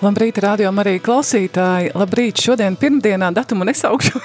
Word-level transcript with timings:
Labrīt, 0.00 0.38
radio 0.40 0.70
arī 0.80 0.94
klausītāji. 1.04 1.90
Labrīt, 1.92 2.40
šodien 2.40 2.72
pirmdienā 2.80 3.28
datumu 3.36 3.66
nesaukšu. 3.68 4.20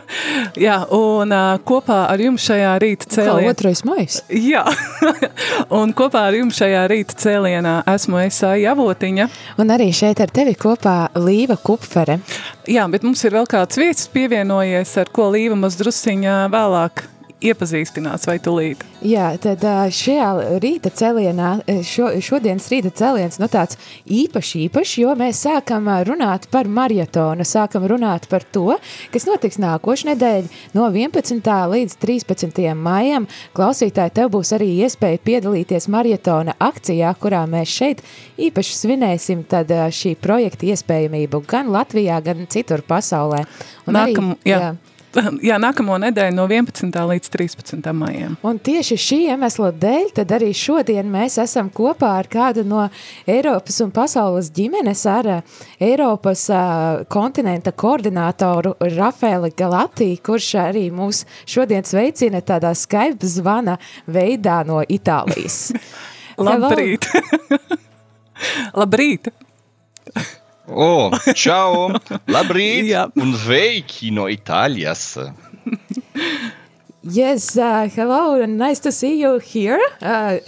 Jā, 0.64 0.80
un 0.90 1.30
uh, 1.30 1.60
kopā 1.62 2.00
ar 2.10 2.18
jums 2.18 2.42
šajā 2.48 2.72
rīta 2.82 3.06
cēlienā. 3.06 3.44
Kā 3.44 3.52
otrais 3.52 3.84
mais? 3.86 4.18
Jā, 4.34 4.64
un 5.78 5.94
kopā 5.94 6.24
ar 6.32 6.38
jums 6.40 6.58
šajā 6.58 6.82
rīta 6.90 7.20
cēlienā 7.22 7.76
esmu 7.94 8.18
es 8.24 8.40
Javotiņa. 8.42 9.28
Un 9.62 9.70
arī 9.70 9.92
šeit 9.94 10.24
ar 10.24 10.34
tevi 10.34 10.56
kopā 10.58 10.96
Līva 11.14 11.54
Kupfere. 11.54 12.18
Jā, 12.66 12.88
bet 12.90 13.06
mums 13.06 13.22
ir 13.22 13.38
vēl 13.38 13.46
kāds 13.46 13.78
vietas 13.78 14.10
pievienojies, 14.10 14.98
ar 15.04 15.14
ko 15.14 15.30
Līva 15.36 15.54
maz 15.62 15.78
drusciņā 15.78 16.40
vēlāk 16.50 17.06
iepazīstinās 17.50 18.26
vai 18.28 18.38
tulīt? 18.42 18.84
Jā, 19.04 19.32
tad 19.42 19.64
šajā 19.94 20.58
rīta 20.62 20.92
cēlienā, 20.94 21.50
šo, 21.86 22.10
šodienas 22.22 22.68
rīta 22.72 22.92
cēliens, 23.02 23.38
nu 23.42 23.48
tāds 23.50 23.78
īpaši 24.06 24.66
īpaši, 24.66 25.02
jo 25.04 25.14
mēs 25.18 25.42
sākam 25.46 25.88
runāt 26.06 26.48
par 26.52 26.68
marietonu, 26.70 27.46
sākam 27.46 27.86
runāt 27.90 28.28
par 28.30 28.44
to, 28.54 28.76
kas 29.12 29.26
notiks 29.28 29.58
nākošu 29.62 30.10
nedēļu 30.12 30.50
no 30.76 30.88
11. 30.90 31.50
līdz 31.74 31.98
13. 32.02 32.62
maijam. 32.78 33.26
Klausītāji, 33.56 34.14
tev 34.18 34.32
būs 34.36 34.54
arī 34.56 34.70
iespēja 34.86 35.20
piedalīties 35.24 35.88
marietona 35.92 36.54
akcijā, 36.62 37.12
kurā 37.20 37.44
mēs 37.50 37.72
šeit 37.72 38.04
īpaši 38.40 38.78
svinēsim 38.78 39.44
tad 39.48 39.72
šī 39.92 40.14
projekta 40.22 40.70
iespējamību 40.72 41.42
gan 41.48 41.72
Latvijā, 41.74 42.22
gan 42.24 42.46
citur 42.50 42.84
pasaulē. 42.86 43.44
Un 43.86 43.98
Nākam, 43.98 44.34
arī, 44.36 44.50
jā. 44.52 44.62
jā 44.62 44.91
Jā, 45.12 45.58
nākamo 45.60 45.98
nedēļu 46.00 46.32
no 46.32 46.46
11. 46.48 46.88
līdz 46.88 47.30
13. 47.34 47.88
maijam. 47.92 48.36
Un 48.48 48.56
tieši 48.64 48.96
šī 48.96 49.18
iemesla 49.32 49.68
dēļ, 49.76 50.06
tad 50.16 50.32
arī 50.38 50.52
šodien 50.56 51.10
mēs 51.12 51.36
esam 51.42 51.68
kopā 51.72 52.14
ar 52.22 52.28
kādu 52.32 52.64
no 52.64 52.86
Eiropas 53.28 53.82
un 53.84 53.92
pasaules 53.92 54.48
ģimenes 54.56 55.04
ar 55.12 55.28
Eiropas 55.82 56.46
uh, 56.48 57.04
kontinenta 57.12 57.74
koordinātoru 57.76 58.78
Rafaeli 58.96 59.52
Galatī, 59.58 60.14
kurš 60.24 60.54
arī 60.64 60.86
mūs 60.94 61.26
šodien 61.44 61.84
sveicina 61.84 62.40
tādā 62.40 62.72
Skype 62.72 63.28
zvana 63.28 63.76
veidā 64.08 64.62
no 64.64 64.80
Itālijas. 64.80 65.74
Labrīt! 66.48 67.10
Labrīt! 68.80 69.28
Oh, 70.68 71.10
ciao, 71.34 71.90
labrīt 72.30 72.86
yeah. 72.86 73.10
un 73.16 73.34
sveiki 73.34 74.12
no 74.12 74.28
Yes, 77.04 77.56
uh, 77.56 77.88
hello, 77.92 78.40
and 78.40 78.58
nice 78.58 78.78
to 78.80 78.92
see 78.92 79.20
you 79.20 79.38
here, 79.38 79.80
uh, 80.00 80.38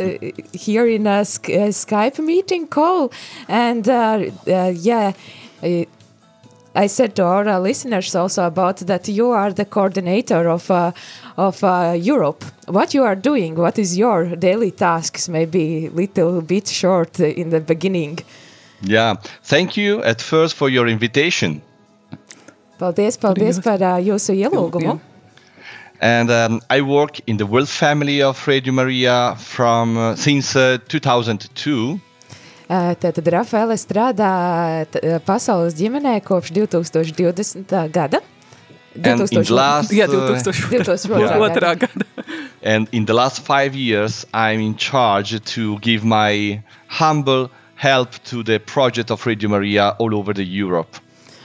here 0.53 0.86
in 0.86 1.08
a, 1.08 1.22
a, 1.22 1.72
Skype 1.72 2.20
meeting 2.20 2.69
call. 2.69 3.10
And 3.48 3.88
uh, 3.88 4.30
yeah, 4.47 5.14
I 5.62 6.86
said 6.86 7.16
to 7.16 7.24
our 7.24 7.58
listeners 7.58 8.14
also 8.14 8.47
about 8.47 8.76
that 8.86 9.08
you 9.08 9.30
are 9.30 9.53
the 9.53 9.64
coordinator 9.64 10.48
of 10.48 10.70
of 11.36 11.62
Europe. 11.97 12.44
What 12.69 12.94
you 12.94 13.03
are 13.03 13.16
doing? 13.16 13.56
What 13.56 13.76
is 13.76 13.98
your 13.98 14.36
daily 14.36 14.70
tasks? 14.70 15.28
Maybe 15.28 15.88
little 15.88 16.41
bit 16.41 16.69
short 16.69 17.19
in 17.19 17.50
the 17.50 17.60
beginning. 17.60 18.20
Yeah, 18.82 19.16
thank 19.42 19.76
you 19.76 20.02
at 20.02 20.20
first 20.20 20.54
for 20.54 20.68
your 20.68 20.88
invitation. 20.88 21.62
Paldies, 22.78 23.16
paldies 23.16 23.60
par 23.62 23.80
uh, 23.82 23.98
jūsu 24.02 24.34
ielūgumu. 24.34 24.98
And 26.00 26.30
um, 26.30 26.60
I 26.68 26.82
work 26.82 27.20
in 27.26 27.38
the 27.38 27.46
world 27.46 27.68
family 27.68 28.20
of 28.20 28.46
Radio 28.46 28.72
Maria 28.72 29.36
from 29.38 29.96
uh, 29.96 30.16
since 30.16 30.56
uh, 30.56 30.78
2002. 30.88 32.00
Tātad 32.68 33.28
Rafaela 33.30 33.76
strādā 33.78 34.84
pasaules 35.24 35.76
ģimenē 35.78 36.18
kopš 36.24 36.50
2020. 36.56 37.88
gada. 37.92 38.20
2000, 38.94 39.50
last, 39.50 39.92
yeah, 39.92 40.06
2000, 40.06 40.52
2002. 40.70 41.78
gada. 41.78 42.06
And 42.62 42.88
in 42.92 43.04
the 43.04 43.14
last 43.14 43.41
five 43.41 43.74
years, 43.74 44.24
I'm 44.32 44.60
in 44.60 44.76
charge 44.76 45.42
to 45.54 45.78
give 45.80 46.04
my 46.04 46.62
humble 46.88 47.50
help 47.76 48.18
to 48.30 48.42
the 48.42 48.58
project 48.58 49.10
of 49.10 49.26
Radio 49.26 49.48
Maria 49.48 49.96
all 49.98 50.14
over 50.14 50.34
the 50.34 50.44
Europe. 50.44 51.00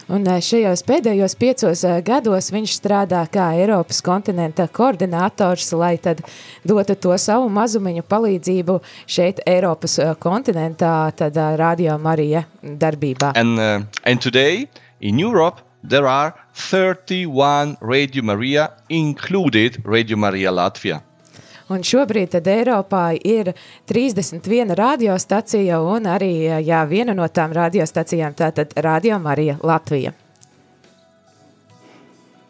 Un 0.10 0.26
šajos 0.26 0.82
pēdējos 0.88 1.36
piecos 1.38 1.84
gados 2.02 2.48
viņš 2.50 2.72
strādā 2.80 3.20
kā 3.30 3.52
Eiropas 3.62 4.00
kontinenta 4.02 4.66
koordinators, 4.66 5.68
lai 5.78 6.00
tad 6.02 6.24
dotu 6.66 6.96
to 6.98 7.14
savu 7.22 7.46
mazumiņu 7.54 8.02
palīdzību 8.10 8.80
šeit 9.06 9.44
Eiropas 9.46 10.00
kontinentā, 10.18 11.12
tad 11.14 11.38
Radio 11.62 12.00
Marija 12.02 12.48
darbībā. 12.64 13.36
And, 13.38 13.60
uh, 13.60 13.86
and 14.04 14.20
today 14.20 14.66
in 15.00 15.20
Europe 15.20 15.62
there 15.84 16.08
are 16.08 16.34
31 16.56 17.78
Radio 17.80 18.24
Maria, 18.24 18.72
included 18.90 19.78
Radio 19.86 20.18
Maria 20.18 20.50
Latvia. 20.52 21.04
Un 21.70 21.84
šobrīd 21.86 22.32
tad 22.34 22.48
Eiropā 22.50 23.12
ir 23.18 23.52
31 23.90 24.74
radiostacija 24.78 25.82
un 25.86 26.08
arī 26.10 26.32
jā, 26.66 26.82
viena 26.90 27.14
no 27.14 27.28
tām 27.30 27.54
radiostacijām 27.54 28.34
tātad 28.38 28.74
Radio 28.82 29.20
Marija 29.22 29.60
Latvija. 29.62 30.16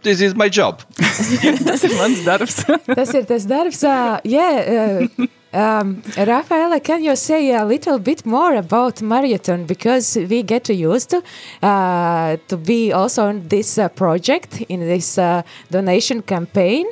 This 0.01 0.21
is 0.21 0.35
my 0.35 0.47
job. 0.47 0.79
tas 1.67 1.83
ir 1.83 1.97
mans 1.97 2.23
darbs. 2.23 2.61
tas 2.99 3.11
ir 3.13 3.27
tas 3.27 3.43
darbs. 3.49 3.83
Uh, 3.83 4.21
yeah, 4.23 5.03
uh, 5.19 5.27
Um, 5.51 6.03
Rafaela, 6.15 6.79
can 6.79 7.03
you 7.03 7.15
say 7.15 7.55
a 7.55 7.65
little 7.65 7.97
bit 7.97 8.23
more 8.23 8.53
about 8.53 9.01
marathon 9.01 9.65
because 9.65 10.15
we 10.15 10.43
get 10.43 10.69
used 10.69 11.09
to 11.09 11.23
uh, 11.63 12.37
to 12.47 12.55
be 12.55 12.93
also 12.93 13.29
in 13.29 13.47
this 13.47 13.79
uh, 13.79 13.89
project 13.89 14.61
in 14.69 14.81
this 14.81 15.17
uh, 15.17 15.41
donation 15.71 16.21
campaign 16.21 16.85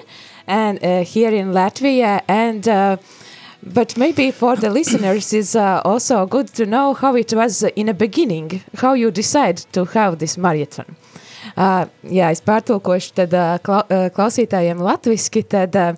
and 0.47 0.84
uh, 0.84 1.03
here 1.03 1.31
in 1.31 1.52
Latvia 1.52 2.22
and. 2.28 2.68
Uh, 2.68 2.97
but 3.63 3.97
maybe 3.97 4.31
for 4.31 4.56
the 4.56 4.69
listeners 4.69 5.34
is 5.34 5.56
uh, 5.56 5.81
also 5.84 6.25
good 6.25 6.47
to 6.53 6.66
know 6.66 6.94
how 6.94 7.16
it 7.16 7.34
was 7.34 7.63
in 7.63 7.88
the 7.88 7.94
beginning, 7.94 8.62
how 8.78 8.94
you 8.94 9.12
decide 9.12 9.58
to 9.74 9.84
have 9.84 10.19
this 10.19 10.38
marathon. 10.38 10.96
Uh, 11.58 11.88
jā, 12.03 12.30
es 12.31 12.41
pārtulkošu 12.46 13.16
tad 13.18 13.34
uh, 13.34 13.58
klausītājiem 14.13 14.80
latviski, 14.84 15.44
tad 15.44 15.75
uh, 15.75 15.96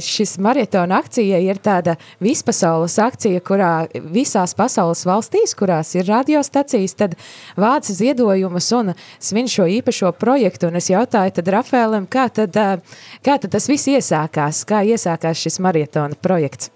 šis 0.00 0.38
maratona 0.38 0.98
akcija 0.98 1.38
ir 1.44 1.60
tāda 1.60 1.96
vispasaules 2.24 2.96
akcija, 2.98 3.40
kurā 3.44 3.72
visās 4.12 4.54
pasaules 4.56 5.04
valstīs, 5.06 5.54
kurās 5.58 5.94
ir 5.96 6.08
radiostacijas, 6.08 6.94
tad 6.96 7.16
vāc 7.56 7.90
ziedojumus 7.92 8.72
un 8.72 8.94
svin 9.20 9.48
šo 9.48 9.68
īpašo 9.68 10.12
projektu. 10.16 10.68
Un 10.68 10.80
es 10.80 10.88
jautāju 10.90 11.36
tad 11.38 11.52
Rafēlam, 11.52 12.08
kā 12.08 12.28
tad, 12.32 12.56
kā 13.22 13.38
tad 13.38 13.52
tas 13.52 13.68
viss 13.68 13.88
iesākās, 13.88 14.64
kā 14.68 14.82
iesākās 14.88 15.44
šis 15.44 15.60
maratona 15.60 16.16
projekts? 16.16 16.70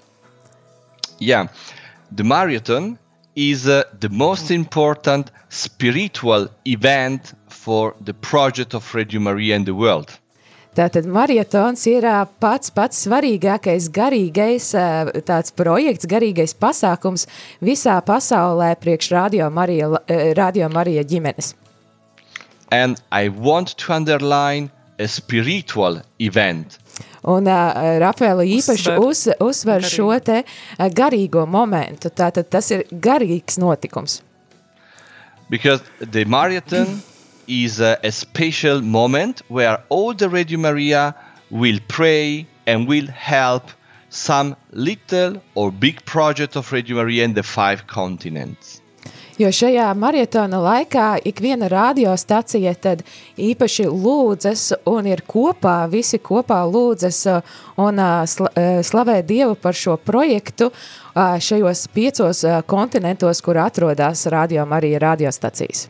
Yeah, 1.20 1.48
the 2.10 2.24
marathon 2.24 2.98
is 3.34 3.66
uh, 3.66 3.84
the 3.98 4.08
most 4.08 4.50
important 4.50 5.30
spiritual 5.48 6.48
event 6.66 7.32
for 7.48 7.94
the 8.00 8.12
project 8.12 8.74
of 8.74 8.94
Radio 8.94 9.20
Maria 9.20 9.56
in 9.56 9.64
the 9.64 9.74
world. 9.74 10.18
Tātad 10.72 11.04
marietons 11.04 11.82
ir 11.90 12.06
pats 12.40 12.72
pats 12.72 13.02
svarīgākais 13.04 13.90
garīgais 13.92 14.70
tāds 15.28 15.52
projekts, 15.52 16.08
garīgais 16.08 16.54
pasākums 16.56 17.26
visā 17.60 17.98
pasaulē 18.06 18.70
priekš 18.80 19.10
Radio 19.12 19.50
Marija, 19.52 19.90
Radio 20.38 20.70
Marija 20.72 21.04
ģimenes. 21.04 21.52
And 22.72 22.96
I 23.12 23.28
want 23.28 23.76
to 23.76 23.92
underline 23.92 24.70
a 24.98 25.08
spiritual 25.08 26.00
event. 26.18 26.78
Un 27.22 27.46
uh, 27.46 27.98
Rafaela 28.00 28.42
īpaši 28.42 28.96
uz, 28.98 29.26
uzsver 29.44 29.84
šo 29.86 30.08
te 30.24 30.40
uh, 30.42 30.88
garīgo 30.90 31.44
momentu. 31.46 32.10
Tātad 32.10 32.48
tas 32.50 32.72
ir 32.74 32.86
garīgs 32.90 33.60
notikums. 33.62 34.22
Because 35.50 35.84
the 36.00 36.24
marathon 36.24 37.02
is 37.52 37.80
a, 37.80 37.98
a 38.02 38.10
special 38.10 38.80
moment 38.80 39.42
where 39.48 39.82
all 39.88 40.14
the 40.14 40.28
Radio 40.28 40.58
Maria 40.58 41.14
will 41.50 41.78
pray 41.88 42.46
and 42.66 42.88
will 42.88 43.06
help 43.06 43.70
some 44.08 44.56
little 44.72 45.42
or 45.54 45.70
big 45.70 46.04
project 46.04 46.56
of 46.56 46.72
Radio 46.72 46.96
Maria 46.96 47.24
in 47.24 47.34
the 47.34 47.42
five 47.42 47.86
continents. 47.86 48.82
Jo 49.40 49.48
šajā 49.48 49.86
maratona 49.96 50.58
laikā 50.60 51.06
ik 51.24 51.40
viena 51.40 51.66
radiostacija 51.72 52.74
tad 52.76 53.00
īpaši 53.40 53.86
lūdzas 53.88 54.66
un 54.92 55.08
ir 55.08 55.22
kopā, 55.26 55.88
visi 55.90 56.20
kopā 56.20 56.60
lūdzas 56.68 57.22
un 57.80 58.02
slavē 58.84 59.22
Dievu 59.24 59.56
par 59.56 59.74
šo 59.74 59.96
projektu 59.96 60.68
šajos 61.16 61.88
piecos 61.96 62.44
kontinentos, 62.68 63.40
kur 63.40 63.58
atrodas 63.64 64.26
Radio 64.26 64.68
Marija 64.68 65.00
radiostacijas. 65.00 65.88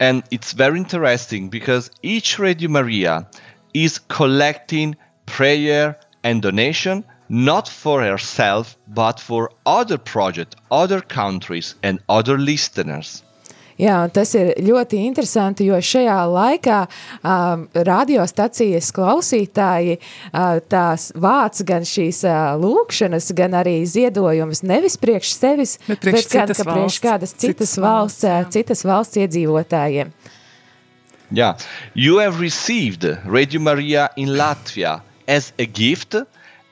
And 0.00 0.22
it's 0.30 0.52
very 0.52 0.78
interesting 0.78 1.48
because 1.48 1.90
each 2.02 2.38
Radio 2.38 2.68
Maria 2.68 3.26
is 3.74 3.98
collecting 3.98 4.96
prayer 5.26 5.98
and 6.22 6.40
donation 6.40 7.04
not 7.28 7.68
for 7.68 8.02
herself 8.02 8.76
but 8.86 9.20
for 9.20 9.50
other 9.66 9.98
projects, 9.98 10.56
other 10.70 11.00
countries 11.00 11.74
and 11.82 12.00
other 12.08 12.38
listeners. 12.38 13.22
Jā, 13.78 13.98
tas 14.10 14.32
ir 14.34 14.48
ļoti 14.66 14.98
interesanti, 15.06 15.68
jo 15.68 15.76
šajā 15.78 16.16
laikā 16.32 16.78
um, 16.82 17.60
radiostacijas 17.86 18.88
klausītāji 18.96 20.00
uh, 20.00 20.58
tās 20.66 21.12
vāc 21.14 21.60
gan 21.68 21.86
šīs 21.86 22.24
uh, 22.26 22.56
lūkšanas, 22.58 23.30
gan 23.38 23.54
arī 23.60 23.76
ziedojumus 23.86 24.64
nevis 24.66 24.98
priekš 24.98 25.30
sevis, 25.36 25.76
bet, 25.86 26.00
priekš 26.02 26.26
bet 26.26 26.34
gan, 26.34 26.54
ka 26.58 26.66
priekš 26.72 26.98
kādas 27.04 27.36
citas, 27.36 27.44
citas 27.44 27.76
valsts, 27.78 28.26
valsts 28.26 28.58
citas 28.58 28.82
valsts 28.88 29.22
iedzīvotājiem. 29.22 30.10
Yeah, 31.30 31.58
you 31.94 32.18
have 32.18 32.40
received 32.40 33.04
Radio 33.26 33.60
Maria 33.60 34.08
in 34.16 34.30
Latvia 34.34 35.02
as 35.28 35.52
a 35.58 35.66
gift, 35.66 36.16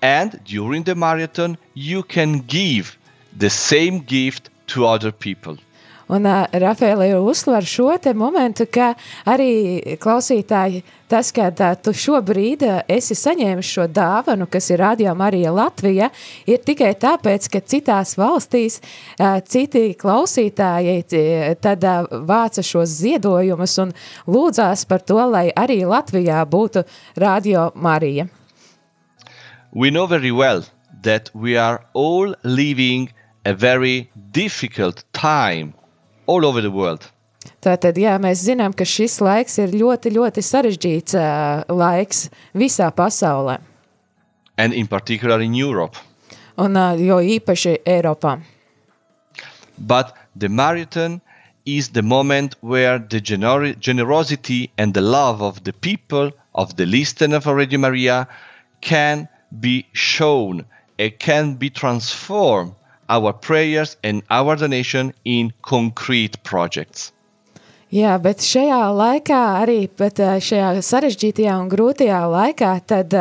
and 0.03 0.41
during 0.45 0.83
the 0.83 0.95
marathon, 0.97 1.57
you 1.75 2.03
can 2.03 2.41
give 2.41 2.99
the 3.37 3.51
same 3.51 4.01
gift 4.01 4.51
to 4.69 4.87
other 4.87 5.13
people. 5.13 5.59
Un 6.09 6.25
uh, 6.25 6.45
Rafaela 6.53 7.07
jau 7.09 7.25
uzsver 7.27 7.65
šo 7.67 7.89
te 7.99 8.13
momentu, 8.15 8.69
ka 8.71 8.93
arī 9.27 9.97
klausītāji, 9.99 10.85
tas, 11.11 11.33
ka 11.35 11.49
uh, 11.51 11.73
tu 11.83 11.91
šobrīd 11.91 12.63
esi 12.87 13.17
saņēmis 13.19 13.71
šo 13.75 13.89
dāvanu, 13.91 14.47
kas 14.47 14.71
ir 14.71 14.79
Radio 14.85 15.17
Marija 15.19 15.51
Latvija, 15.51 16.13
ir 16.47 16.63
tikai 16.63 16.93
tāpēc, 17.03 17.49
ka 17.51 17.59
citās 17.59 18.15
valstīs 18.19 18.79
citi 19.51 19.83
klausītāji 19.99 21.57
tad 21.63 21.83
vāca 22.29 22.63
šos 22.63 22.95
ziedojumus 23.01 23.75
un 23.83 23.95
lūdzās 24.31 24.87
par 24.87 25.03
to, 25.03 25.19
lai 25.27 25.49
arī 25.51 25.81
Latvijā 25.87 26.45
būtu 26.47 26.85
Radio 27.19 27.73
Marija. 27.75 28.29
We 29.73 29.91
know 29.91 30.07
very 30.07 30.31
well 30.31 30.63
that 31.03 31.31
we 31.35 31.57
are 31.59 31.83
all 31.95 32.35
living 32.45 33.11
a 33.45 33.53
very 33.53 34.09
difficult 34.33 35.05
time 35.13 35.75
all 36.27 36.45
over 36.47 36.61
the 36.61 36.71
world. 36.71 37.11
Tātad, 37.63 37.99
jā, 37.99 38.17
mēs 38.23 38.43
zinām, 38.47 38.75
ka 38.75 38.85
šis 38.87 39.21
laiks 39.23 39.59
ir 39.63 39.75
ļoti, 39.77 40.11
ļoti 40.17 40.43
sarežģīts 40.43 41.17
uh, 41.19 41.63
laiks 41.71 42.27
visā 42.55 42.91
pasaulē. 42.95 43.59
And 44.59 44.73
in 44.73 44.87
particular 44.87 45.41
in 45.41 45.55
Europe. 45.55 45.97
Un 46.59 46.77
uh, 46.77 46.97
jo 46.99 47.21
īpaši 47.21 47.79
Eiropā. 47.87 48.39
But 49.79 50.15
the 50.35 50.49
marathon 50.49 51.21
is 51.67 51.91
the 51.91 52.03
moment 52.03 52.57
where 52.61 52.99
the 52.99 53.21
gener 53.21 53.75
generosity 53.79 54.71
and 54.79 54.95
the 54.95 55.03
love 55.03 55.43
of 55.43 55.65
the 55.65 55.73
people, 55.73 56.33
of 56.55 56.77
the 56.77 56.87
listener 56.87 57.41
for 57.41 57.55
Radio 57.55 57.79
Maria, 57.79 58.27
can 58.81 59.29
be 59.61 59.87
shown, 59.93 60.65
it 60.97 61.19
can 61.19 61.55
be 61.55 61.69
transformed 61.69 62.73
our 63.09 63.33
prayers 63.33 63.97
and 64.03 64.23
our 64.31 64.57
donation 64.57 65.13
in 65.25 65.53
concrete 65.63 66.43
projects. 66.43 67.13
Jā, 67.95 68.17
bet 68.19 68.43
šajā 68.43 68.81
laikā, 68.99 69.41
arī 69.63 69.85
šajā 70.43 70.73
sarežģītajā 70.83 71.53
un 71.55 71.69
grūtajā 71.71 72.19
laikā, 72.27 72.71
tad 72.83 73.15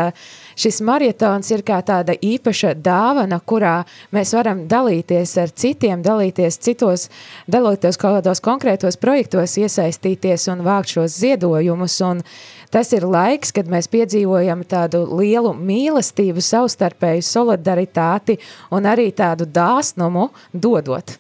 šis 0.58 0.82
maratons 0.82 1.52
ir 1.54 1.62
kā 1.62 1.78
tāda 1.86 2.16
īpaša 2.18 2.72
dāvana, 2.82 3.38
kurā 3.46 3.76
mēs 4.10 4.34
varam 4.34 4.64
dalīties 4.66 5.36
ar 5.38 5.54
citiem, 5.54 6.02
dalīties 6.02 6.58
citos, 6.58 7.12
dalīties 7.46 8.02
kaut 8.02 8.18
kādos 8.18 8.42
konkrētos 8.42 8.98
projektos, 8.98 9.54
iesaistīties 9.62 10.50
un 10.50 10.66
vākt 10.66 10.98
šos 10.98 11.22
ziedojumus. 11.22 12.02
Un 12.02 12.26
tas 12.76 12.92
ir 12.92 13.06
laiks, 13.08 13.54
kad 13.56 13.70
mēs 13.72 13.88
piedzīvojam 13.88 14.66
tādu 14.68 15.06
lielu 15.16 15.54
mīlestību, 15.56 16.44
savstarpēju 16.44 17.24
solidaritāti 17.24 18.36
un 18.76 18.90
arī 18.92 19.08
tādu 19.16 19.48
dāsnumu 19.48 20.28
dodot. 20.52 21.16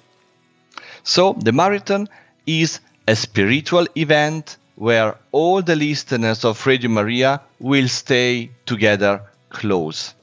So 1.03 1.33
the 1.39 1.53
marathon 1.53 2.09
is 2.45 2.81
a 3.07 3.15
spiritual 3.15 3.87
event 3.95 4.57
where 4.75 5.15
all 5.31 5.61
the 5.61 5.75
listeners 5.75 6.43
of 6.43 6.65
Radio 6.67 6.89
Maria 6.89 7.39
will 7.59 7.87
stay 7.87 8.49
together 8.65 9.21
close. 9.49 10.13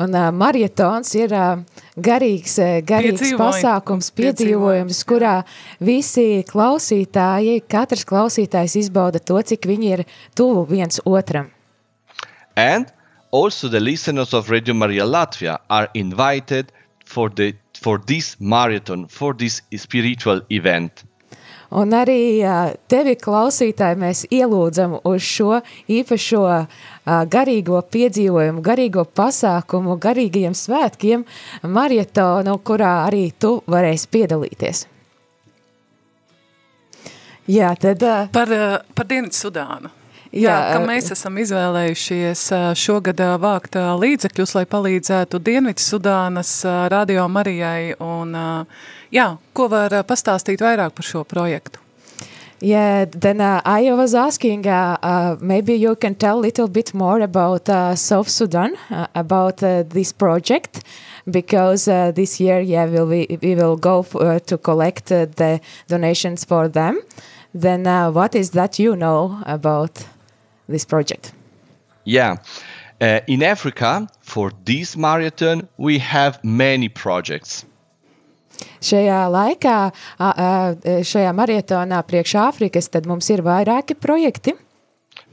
Un 0.00 0.14
uh, 0.16 0.30
marietons 0.32 1.12
ir 1.18 1.34
uh, 1.36 1.60
garīgs, 1.96 2.56
garīgs 2.88 3.20
Piedzīvojumi. 3.20 3.40
pasākums, 3.40 4.10
piedzīvojums, 4.16 5.02
kurā 5.08 5.34
visi 5.84 6.44
klausītāji, 6.48 7.60
katrs 7.68 8.06
klausītājs 8.08 8.78
izbauda 8.84 9.20
to, 9.20 9.40
cik 9.42 9.68
viņi 9.68 9.92
ir 9.96 10.04
tuvu 10.34 10.64
viens 10.70 11.02
otram. 11.04 11.50
And 12.56 12.90
also 13.30 13.68
the 13.68 13.80
listeners 13.80 14.34
of 14.34 14.50
Radio 14.50 14.74
Maria 14.74 15.04
Latvia 15.04 15.58
are 15.68 15.88
invited 15.94 16.72
for, 17.04 17.28
the, 17.28 17.54
for 17.74 17.98
this 17.98 18.36
marathon, 18.40 19.06
for 19.06 19.34
this 19.34 19.62
spiritual 19.76 20.40
event. 20.50 21.04
Un 21.70 21.94
arī 21.94 22.42
tevi, 22.90 23.14
klausītāji, 23.14 23.98
mēs 24.00 24.24
ielūdzam 24.34 24.96
uz 25.06 25.22
šo 25.22 25.60
īpašo 25.86 26.42
garīgo 27.30 27.78
piedzīvojumu, 27.94 28.64
garīgo 28.66 29.04
pasākumu, 29.06 29.94
garīgiem 30.02 30.56
svētkiem, 30.58 31.22
marietonu, 31.62 32.56
kurā 32.66 33.04
arī 33.04 33.28
tu 33.38 33.60
varēsi 33.70 34.10
piedalīties. 34.10 34.82
Jā, 37.50 37.70
tad... 37.78 38.02
Par, 38.34 38.50
par 38.94 39.10
Dienvidu 39.10 39.38
Sudānu. 39.38 39.94
Jā, 40.30 40.52
jā, 40.52 40.58
ka 40.70 40.82
mēs 40.86 41.08
esam 41.10 41.38
izvēlējušies 41.42 42.44
šogad 42.78 43.18
vākt 43.42 43.74
līdzekļus, 43.74 44.52
lai 44.54 44.62
palīdzētu 44.70 45.40
Dienvidu 45.42 45.82
Sudānas 45.82 46.52
radio 46.92 47.24
Marijai. 47.26 47.96
Un, 47.98 48.36
jā, 49.12 49.36
ko 49.52 49.68
var 49.68 49.94
pastāstīt 50.08 50.60
vairāk 50.60 50.94
par 50.96 51.06
šo 51.06 51.24
projektu? 51.24 51.80
Yeah, 52.62 53.06
then 53.06 53.40
uh, 53.40 53.62
I 53.64 53.90
was 53.92 54.14
asking, 54.14 54.66
uh, 54.66 54.98
uh, 55.02 55.36
maybe 55.40 55.72
you 55.74 55.96
can 55.96 56.14
tell 56.14 56.38
a 56.38 56.42
little 56.42 56.68
bit 56.68 56.92
more 56.92 57.20
about 57.20 57.70
uh, 57.70 57.94
South 57.94 58.28
Sudan, 58.28 58.76
uh, 58.90 59.06
about 59.14 59.62
uh, 59.62 59.82
this 59.84 60.12
project, 60.12 60.84
because 61.24 61.88
uh, 61.88 62.12
this 62.12 62.38
year, 62.38 62.60
yeah, 62.60 62.84
we'll, 62.84 63.06
we, 63.06 63.38
we 63.40 63.54
will 63.54 63.78
go 63.78 64.04
uh, 64.14 64.38
to 64.40 64.58
collect 64.58 65.10
uh, 65.10 65.24
the 65.36 65.58
donations 65.88 66.44
for 66.44 66.68
them. 66.68 67.00
Then 67.54 67.86
uh, 67.86 68.10
what 68.10 68.34
is 68.34 68.50
that 68.50 68.78
you 68.78 68.94
know 68.94 69.40
about 69.46 70.04
this 70.68 70.84
project? 70.84 71.32
Yeah. 72.04 72.36
Uh, 73.00 73.20
in 73.26 73.42
Africa, 73.42 74.06
for 74.20 74.52
this 74.66 74.98
marathon, 74.98 75.66
we 75.78 75.98
have 75.98 76.38
many 76.44 76.90
projects. 76.90 77.64
Šajā 78.80 79.20
laikā, 79.32 79.76
šajā 81.04 81.32
maratonā 81.36 82.00
priekš 82.08 82.36
Āfrikas, 82.40 82.88
tad 82.88 83.06
mums 83.10 83.28
ir 83.30 83.44
vairāki 83.44 83.96
projekti. 83.98 84.56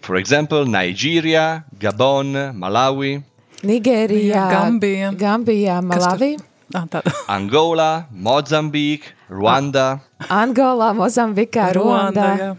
For 0.01 0.17
example, 0.19 0.65
Nigeria, 0.65 1.63
Gabon, 1.79 2.35
Malawi. 2.55 3.17
Nigērija, 3.63 4.47
Gambija, 4.51 5.11
Gambija 5.17 5.81
Malawi. 5.81 6.35
Angola, 7.37 8.07
Mozambique, 8.11 9.15
Rwanda. 9.29 10.01
Angola, 10.29 10.91
Mozambika, 10.93 11.71
Rwanda. 11.73 12.35
Rwanda 12.35 12.57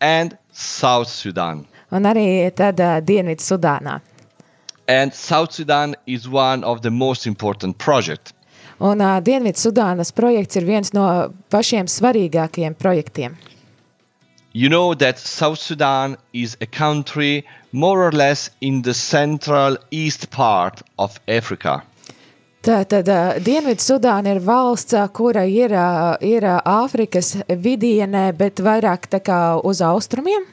and 0.00 0.36
South 0.52 1.08
Sudan. 1.08 1.66
Un 1.90 2.04
arī 2.04 2.50
tad 2.54 2.80
uh, 2.80 3.00
Dienvidu 3.00 3.42
Sudānā. 3.42 4.00
And 4.88 5.12
South 5.12 5.52
Sudan 5.52 5.94
is 6.06 6.28
one 6.28 6.64
of 6.64 6.82
the 6.82 6.90
most 6.90 7.26
important 7.26 7.78
projects. 7.78 8.32
Un 8.78 9.00
uh, 9.02 9.18
Dienvidu 9.20 9.58
Sudānas 9.58 10.12
projekts 10.14 10.56
ir 10.56 10.66
viens 10.68 10.92
no 10.94 11.04
pašiem 11.50 11.88
svarīgākajiem 11.90 12.76
projektiem. 12.78 13.34
You 14.52 14.68
know 14.68 14.94
that 14.94 15.18
South 15.18 15.58
Sudan 15.58 16.16
is 16.32 16.56
a 16.60 16.66
country 16.66 17.44
more 17.72 18.06
or 18.06 18.12
less 18.12 18.50
in 18.60 18.82
the 18.82 18.94
central 18.94 19.76
east 19.90 20.30
part 20.30 20.82
of 20.98 21.20
Africa. 21.26 21.82
Tātad 22.62 23.10
Dienvidu 23.42 23.82
Sudāna 23.82 24.34
ir 24.34 24.40
valsts, 24.42 24.94
kura 25.12 25.44
ir, 25.46 25.74
ir 26.22 26.46
Āfrikas 26.62 27.34
vidienē, 27.48 28.32
bet 28.38 28.62
vairāk 28.62 29.10
tā 29.10 29.20
kā 29.22 29.40
uz 29.64 29.82
austrumiem. 29.82 30.46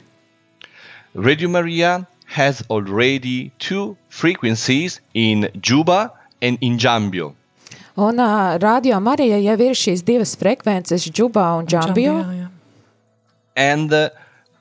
Radio 1.16 1.50
Maria 1.50 2.08
has 2.26 2.64
already 2.70 3.52
two 3.60 3.96
frequencies 4.10 5.00
in 5.14 5.50
Juba 5.62 6.12
and 6.42 6.58
in 6.62 6.78
Jambio. 6.78 7.36
Un 7.96 8.20
uh, 8.20 8.58
Radio 8.60 9.00
Marija 9.00 9.38
jau 9.40 9.56
ir 9.64 9.78
šīs 9.80 10.04
divas 10.04 10.36
frekvences, 10.36 11.08
Džubā 11.08 11.46
un 11.60 11.68
Džambio. 11.68 12.18
And 13.56 13.94
uh, 13.94 14.10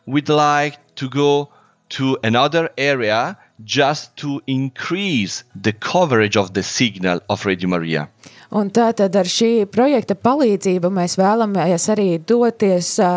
we'd 0.06 0.30
like 0.30 0.78
to 0.94 1.08
go 1.08 1.48
to 1.88 2.16
another 2.22 2.70
area 2.78 3.36
just 3.64 4.16
to 4.16 4.40
increase 4.46 5.42
the 5.60 5.72
coverage 5.72 6.36
of 6.36 6.52
the 6.54 6.62
signal 6.62 7.20
of 7.28 7.44
Radio 7.44 7.68
Maria. 7.68 8.08
Un 8.54 8.68
tātad 8.70 9.16
ar 9.18 9.26
šī 9.26 9.64
projekta 9.66 10.14
palīdzību 10.14 10.90
mēs 10.94 11.16
vēlamies 11.18 11.88
arī 11.90 12.20
doties 12.22 12.92
uh, 13.02 13.16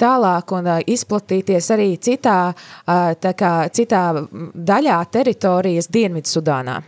tālāk 0.00 0.54
un 0.56 0.70
uh, 0.70 0.78
izplatīties 0.80 1.68
arī 1.74 1.90
citā, 2.00 2.38
uh, 2.54 3.32
kā, 3.36 3.52
citā 3.68 4.04
daļā 4.72 5.02
teritorijas 5.12 5.90
Dienvidsudānā. 5.92 6.78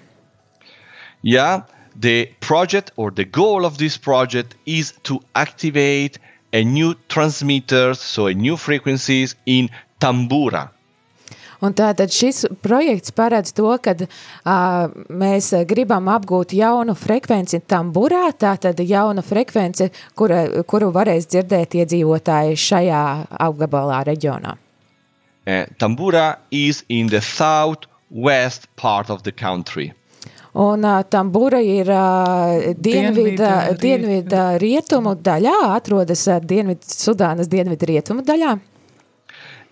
Yeah, 1.20 1.68
the 2.00 2.32
project 2.40 2.92
or 2.96 3.10
the 3.10 3.24
goal 3.24 3.64
of 3.64 3.78
this 3.78 3.96
project 3.98 4.54
is 4.66 4.92
to 5.02 5.20
activate 5.34 6.18
a 6.52 6.64
new 6.64 6.94
transmitter, 7.08 7.94
so 7.94 8.26
a 8.26 8.34
new 8.34 8.56
frequencies 8.56 9.36
in 9.46 9.70
Tambura. 10.00 10.70
Un 11.60 11.74
tātad 11.76 12.08
šis 12.08 12.46
projekts 12.64 13.12
paredz 13.12 13.52
to, 13.52 13.68
ka 13.84 13.92
uh, 13.92 14.06
mēs 15.12 15.50
gribam 15.68 16.08
apgūt 16.08 16.54
jaunu 16.56 16.94
frekvenci 16.96 17.60
tamburā, 17.68 18.30
tātad 18.32 18.80
jaunu 18.80 19.20
frekvenci, 19.20 19.90
kura, 20.16 20.46
kuru 20.64 20.88
varēs 20.94 21.28
dzirdēt 21.28 21.76
iedzīvotāji 21.82 22.56
šajā 22.64 23.04
apgabalā 23.44 24.00
reģionā. 24.08 24.56
Uh, 24.56 25.66
Tambura 25.76 26.38
is 26.50 26.82
in 26.88 27.08
the 27.08 27.20
southwest 27.20 28.64
part 28.76 29.10
of 29.10 29.24
the 29.24 29.32
country. 29.32 29.92
Un 30.52 30.82
uh, 30.82 31.02
Tambura 31.06 31.60
ir 31.62 31.86
uh, 31.94 32.74
dienvidu, 32.74 33.46
dienvidu 33.78 34.40
rietumu 34.58 35.14
daļā, 35.14 35.54
atrodas 35.76 36.24
uh, 36.26 36.40
Dienvidu 36.42 36.90
Sudānas 36.90 37.46
dienvidu 37.50 37.86
rietumu 37.86 38.24
daļā. 38.26 38.56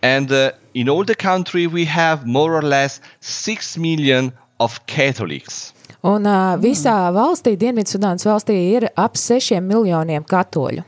And 0.03 0.31
uh, 0.31 0.53
in 0.75 0.89
all 0.89 1.05
the 1.05 1.17
country 1.17 1.67
we 1.67 1.85
have 1.85 2.25
more 2.27 2.55
or 2.55 2.63
less 2.63 3.01
6 3.21 3.77
million 3.79 4.33
of 4.61 4.87
Catholics. 4.87 5.73
Un 6.07 6.27
uh, 6.31 6.55
visā 6.63 6.95
valstī, 7.11 7.57
Dienvidsudānas 7.59 8.23
valstī, 8.29 8.55
ir 8.79 8.87
ap 8.95 9.19
6 9.19 9.59
miljoniem 9.59 10.23
katoļu. 10.23 10.85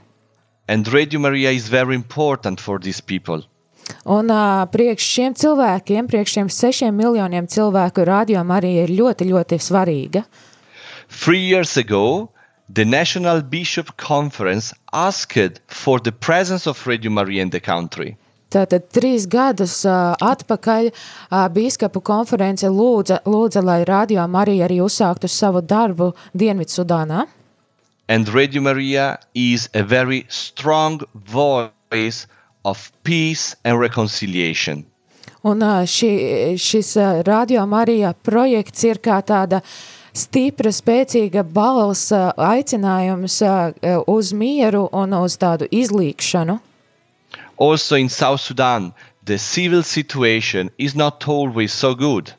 And 0.69 0.87
Radio 0.95 1.19
Maria 1.19 1.51
is 1.51 1.67
very 1.69 1.97
important 1.97 2.61
for 2.61 2.79
these 2.79 3.01
people. 3.01 3.43
Un 4.05 4.31
uh, 4.33 4.65
priekš 4.73 5.07
šiem 5.15 5.37
cilvēkiem, 5.39 6.09
priekš 6.11 6.37
šiem 6.37 6.51
6 6.57 6.91
miljoniem 6.95 7.49
cilvēku, 7.51 8.05
Radio 8.09 8.45
Marija 8.45 8.87
ir 8.87 8.95
ļoti, 8.95 9.29
ļoti 9.31 9.61
svarīga. 9.61 10.25
Three 11.11 11.43
years 11.43 11.77
ago, 11.77 12.31
the 12.73 12.85
National 12.85 13.43
Bishop 13.43 13.97
Conference 13.97 14.73
asked 14.93 15.61
for 15.67 16.01
the 16.01 16.13
presence 16.13 16.67
of 16.67 16.87
Radio 16.87 17.11
Maria 17.11 17.43
in 17.43 17.51
the 17.51 17.61
country. 17.61 18.17
Tātad 18.51 18.89
trīs 18.91 19.29
gadus 19.31 19.85
uh, 19.87 20.17
atpakaļ 20.19 20.89
uh, 20.91 21.45
biskupu 21.55 22.03
konference 22.03 22.67
lūdza, 22.67 23.21
lūdza, 23.23 23.63
lai 23.63 23.85
Radio 23.87 24.25
Marija 24.27 24.67
arī 24.67 24.81
uzsāktu 24.83 25.31
savu 25.31 25.63
darbu 25.63 26.11
Dienvidsudānā. 26.35 27.29
And 28.09 28.29
Radio 28.35 28.61
Maria 28.61 29.21
is 29.35 29.69
a 29.73 29.85
very 29.85 30.27
strong 30.29 30.99
voice 31.15 32.27
of 32.65 32.91
peace 33.03 33.57
and 33.65 33.81
reconciliation. 33.81 34.85
Un 35.43 35.63
ši, 35.87 36.11
šis 36.59 36.97
Radio 37.25 37.67
Marija 37.67 38.13
projekts 38.13 38.85
ir 38.85 39.01
kā 39.01 39.23
tāda 39.25 39.63
stipra, 40.13 40.69
spēcīga 40.69 41.45
balss, 41.45 42.13
aicinājums 42.13 43.39
uz 44.07 44.33
mieru 44.37 44.89
un 44.93 45.17
uz 45.23 45.39
tādu 45.41 45.69
izlīkšanu. 45.71 46.59
Also 47.61 47.97
in 47.97 48.09
South 48.09 48.41
Sudan, 48.41 48.93
the 49.25 49.39
civil 49.39 49.83
situation 49.83 50.71
is 50.79 50.95
not 50.95 51.29
always 51.29 51.73
so 51.73 51.95
good. 51.95 52.35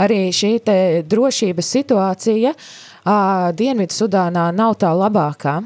Arī 0.00 0.32
šī 0.32 0.56
drošības 1.04 1.68
situācija 1.76 2.54
uh, 2.56 3.52
Dienvidu 3.52 3.92
Sudānā 3.92 4.48
nav 4.54 4.78
tā 4.80 4.92
labākā. 4.96 5.60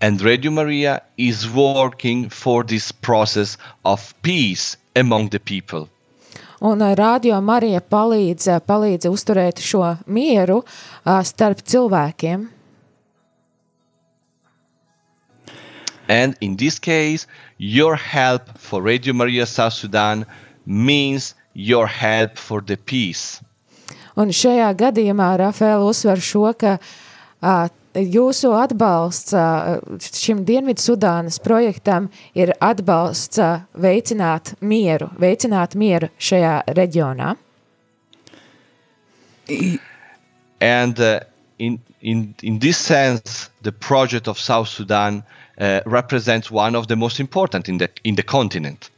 And 0.00 0.20
Radio 0.20 0.50
Maria 0.50 1.02
is 1.16 1.48
working 1.48 2.28
for 2.28 2.62
this 2.62 2.92
process 2.92 3.56
of 3.84 4.14
peace 4.22 4.76
among 4.94 5.30
the 5.30 5.40
people. 5.40 5.88
Un 6.60 6.80
Radio 6.80 7.40
Marija 7.40 7.80
palīdz, 7.80 8.60
palīdz 8.64 9.08
uzturēt 9.08 9.60
šo 9.60 9.96
mieru 10.06 10.62
uh, 10.62 11.22
starp 11.24 11.60
cilvēkiem. 11.64 12.48
And 16.08 16.36
in 16.40 16.56
this 16.56 16.78
case, 16.78 17.26
your 17.58 17.96
help 17.96 18.58
for 18.58 18.82
Radio 18.82 19.12
Maria 19.12 19.44
South 19.44 19.74
Sudan 19.74 20.24
means 20.64 21.34
your 21.52 21.86
help 21.86 22.38
for 22.38 22.60
the 22.60 22.76
peace. 22.76 23.40
Un 24.16 24.32
šajā 24.32 24.70
gadījumā 24.76 25.34
Rafaela 25.40 25.84
uzsver 25.84 26.20
šo, 26.20 26.52
ka 26.56 26.78
uh, 26.78 27.68
jūsu 27.96 28.52
atbalsts 28.56 29.34
šim 30.12 30.44
projektam 31.42 32.10
ir 32.34 32.52
atbalsts 32.60 33.40
veicināt 33.74 34.54
mieru, 34.60 35.10
veicināt 35.18 35.74
mieru 35.74 36.10
šajā 36.18 36.62
reģionā. 36.76 37.34
And 40.60 40.98
uh, 40.98 41.20
in, 41.58 41.78
in, 42.00 42.34
in 42.42 42.58
this 42.58 42.78
sense, 42.78 43.48
the 43.62 43.72
project 43.72 44.28
of 44.28 44.38
South 44.38 44.68
Sudan 44.68 45.22
uh, 45.58 45.80
represents 45.86 46.50
one 46.50 46.74
of 46.74 46.88
the 46.88 46.96
most 46.96 47.20
important 47.20 47.68
in 47.68 47.78
the, 47.78 47.88
in 48.04 48.16
the 48.16 48.22
continent. 48.22 48.90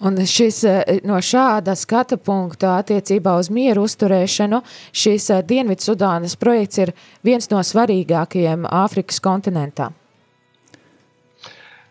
Un 0.00 0.18
šis 0.26 0.64
no 1.06 1.20
šāda 1.22 1.76
skata 1.78 2.16
punkta 2.18 2.78
attiecībā 2.80 3.36
uz 3.38 3.50
mieru 3.50 3.84
uzturēšanu, 3.86 4.58
šis 4.92 5.30
Dienvidsudānas 5.46 6.34
projekts 6.36 6.82
ir 6.82 6.92
viens 7.22 7.46
no 7.52 7.62
svarīgākajiem 7.62 8.66
Āfrikas 8.66 9.22
kontinentā. 9.22 9.92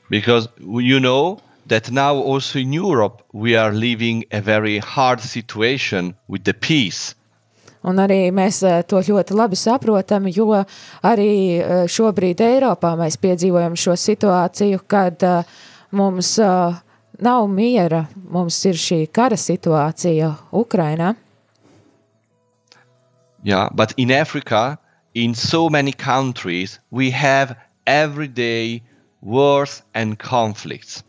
Because 0.09 0.49
you 0.59 0.99
know 0.99 1.39
that 1.67 1.89
now 1.91 2.19
also 2.19 2.59
in 2.59 2.73
Europe 2.73 3.23
we 3.31 3.55
are 3.55 3.71
living 3.71 4.25
a 4.31 4.41
very 4.41 4.79
hard 4.79 5.21
situation 5.21 6.13
with 6.27 6.43
the 6.43 6.53
peace. 6.53 7.15
Un 7.83 7.99
arī 7.99 8.31
mēs 8.31 8.61
to 8.87 9.01
ļoti 9.03 9.35
labi 9.35 9.57
saprotam, 9.59 10.27
jo 10.31 10.53
arī 11.03 11.31
šobrīd 11.91 12.39
Eiropā 12.39 12.93
mēs 12.99 13.17
piedzīvojam 13.19 13.75
šo 13.75 13.95
situāciju, 13.99 14.79
kad 14.87 15.23
mums 15.91 16.37
nav 17.21 17.47
miera, 17.49 18.05
mums 18.15 18.57
ir 18.65 18.79
šī 18.79 19.07
kara 19.11 19.37
situācija 19.37 20.33
Ukrainā. 20.51 21.15
Yeah, 23.43 23.69
but 23.73 23.93
in 23.97 24.11
Africa, 24.11 24.79
in 25.13 25.35
so 25.35 25.69
many 25.69 25.91
countries, 25.91 26.79
we 26.91 27.11
have 27.11 27.55
everyday 27.85 28.81
wars 29.21 29.83
and 29.93 30.17
conflicts. 30.17 31.03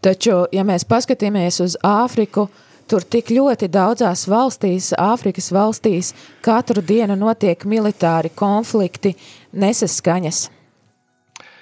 Taču, 0.00 0.46
ja 0.52 0.64
mēs 0.64 0.84
paskatāmies 0.84 1.60
uz 1.64 1.76
Āfriku, 1.84 2.48
Tur 2.84 3.00
tik 3.00 3.30
ļoti 3.32 3.70
daudzās 3.72 4.26
valstīs, 4.28 4.90
Āfrikas 5.00 5.48
valstīs, 5.56 6.10
katru 6.44 6.82
dienu 6.84 7.16
notiek 7.16 7.64
militāri 7.64 8.28
konflikti, 8.36 9.14
nesaskaņas. 9.56 10.50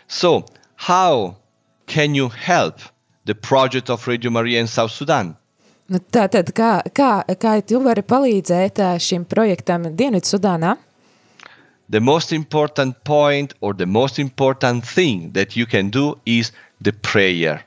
So, 0.08 0.42
how 0.88 1.37
can 1.87 2.16
you 2.18 2.28
help 2.28 2.82
the 3.25 3.35
project 3.35 3.91
of 3.91 4.07
Radio 4.07 4.31
Maria 4.31 4.61
in 4.61 4.67
South 4.67 4.93
Sudan? 4.93 5.37
Nu, 5.88 5.99
tātad, 5.99 6.52
kā, 6.57 6.81
kā, 6.95 7.25
kā 7.37 7.59
tu 7.67 7.81
vari 7.83 8.02
palīdzēt 8.02 8.81
šim 9.02 9.26
projektam 9.29 9.91
Dienvidsudānā? 9.97 10.76
The 11.91 12.00
most 12.00 12.33
important 12.33 13.05
point 13.05 13.52
or 13.61 13.75
the 13.75 13.87
most 13.87 14.19
important 14.19 14.87
thing 14.87 15.33
that 15.33 15.57
you 15.57 15.67
can 15.67 15.91
do 15.91 16.19
is 16.25 16.52
the 16.81 16.93
prayer. 16.93 17.64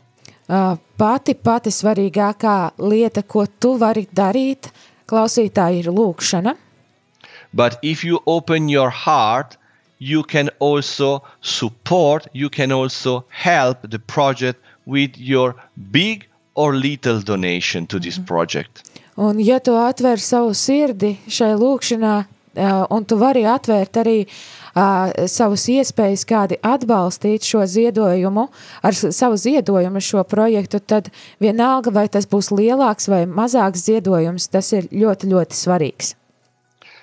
pati, 0.98 1.34
pati 1.34 1.70
svarīgākā 1.70 2.72
lieta, 2.80 3.24
ko 3.24 3.46
tu 3.60 3.78
vari 3.78 4.08
darīt, 4.14 4.72
klausītāji, 5.06 5.84
ir 5.84 5.92
lūkšana. 5.92 6.56
But 7.54 7.78
if 7.82 8.04
you 8.04 8.20
open 8.26 8.70
your 8.70 8.90
heart, 8.90 9.58
you 10.00 10.24
can 10.24 10.50
also 10.60 11.24
support, 11.42 12.28
you 12.34 12.50
can 12.50 12.72
also 12.72 13.26
help 13.30 13.90
the 13.90 14.00
project 14.00 14.60
with 14.86 15.18
your 15.18 15.56
big 15.92 16.28
or 16.56 16.76
little 16.76 17.22
donation 17.22 17.86
to 17.88 18.00
this 18.00 18.20
project. 18.20 18.84
Un 19.16 19.40
ja 19.40 19.60
tu 19.60 19.72
atver 19.72 20.20
savu 20.20 20.54
sirdi 20.54 21.16
šai 21.28 21.54
lūkšanā, 21.56 22.16
un 22.92 23.06
tu 23.08 23.18
vari 23.20 23.44
atvērt 23.48 24.00
arī 24.00 24.18
uh, 24.26 25.12
savus 25.28 25.68
iespējas, 25.72 26.26
kādi 26.28 26.60
atbalstīt 26.64 27.48
šo 27.48 27.64
ziedojumu, 27.68 28.48
ar 28.84 28.96
savu 28.96 29.40
ziedojumu 29.40 30.04
šo 30.04 30.24
projektu, 30.28 30.80
tad 30.80 31.10
vienalga, 31.44 31.92
vai 31.96 32.08
tas 32.12 32.28
būs 32.28 32.52
lielāks 32.52 33.10
vai 33.12 33.24
mazāks 33.26 33.88
ziedojums, 33.88 34.50
tas 34.52 34.72
ir 34.76 34.88
ļoti, 34.92 35.32
ļoti 35.32 35.60
svarīgs. 35.64 36.16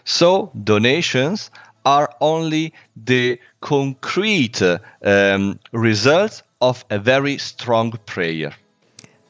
So, 0.05 0.51
donations 0.55 1.51
are 1.85 2.09
only 2.21 2.73
the 2.97 3.39
concrete 3.61 4.62
um, 4.62 5.59
results 5.73 6.43
of 6.62 6.85
a 6.90 6.99
very 6.99 7.37
strong 7.38 7.92
prayer. 8.07 8.54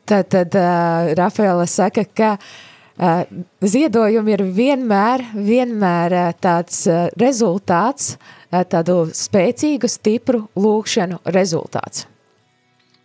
Tad, 0.05 0.29
tad 0.31 0.55
uh, 0.55 1.15
Rafaela 1.17 1.67
saka, 1.67 2.05
ka 2.05 2.37
uh, 2.37 3.25
ziedojumi 3.63 4.37
ir 4.37 4.45
vienmēr, 4.53 5.25
vienmēr 5.35 6.17
uh, 6.19 6.31
tāds 6.37 6.85
uh, 6.91 7.09
rezultāts, 7.17 8.17
uh, 8.53 8.63
tādu 8.69 9.07
spēcīgu, 9.17 9.89
stipru 9.89 10.45
lūkšanu 10.55 11.23
rezultāts. 11.33 12.07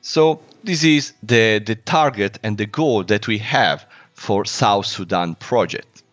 So 0.01 0.39
this 0.63 0.83
is 0.83 1.13
the, 1.23 1.59
the 1.59 1.75
target 1.75 2.39
and 2.43 2.57
the 2.57 2.65
goal 2.65 3.03
that 3.03 3.27
we 3.27 3.37
have 3.39 3.85
for 4.13 4.45
South 4.45 4.85
Sudan 4.85 5.35
project. 5.35 6.03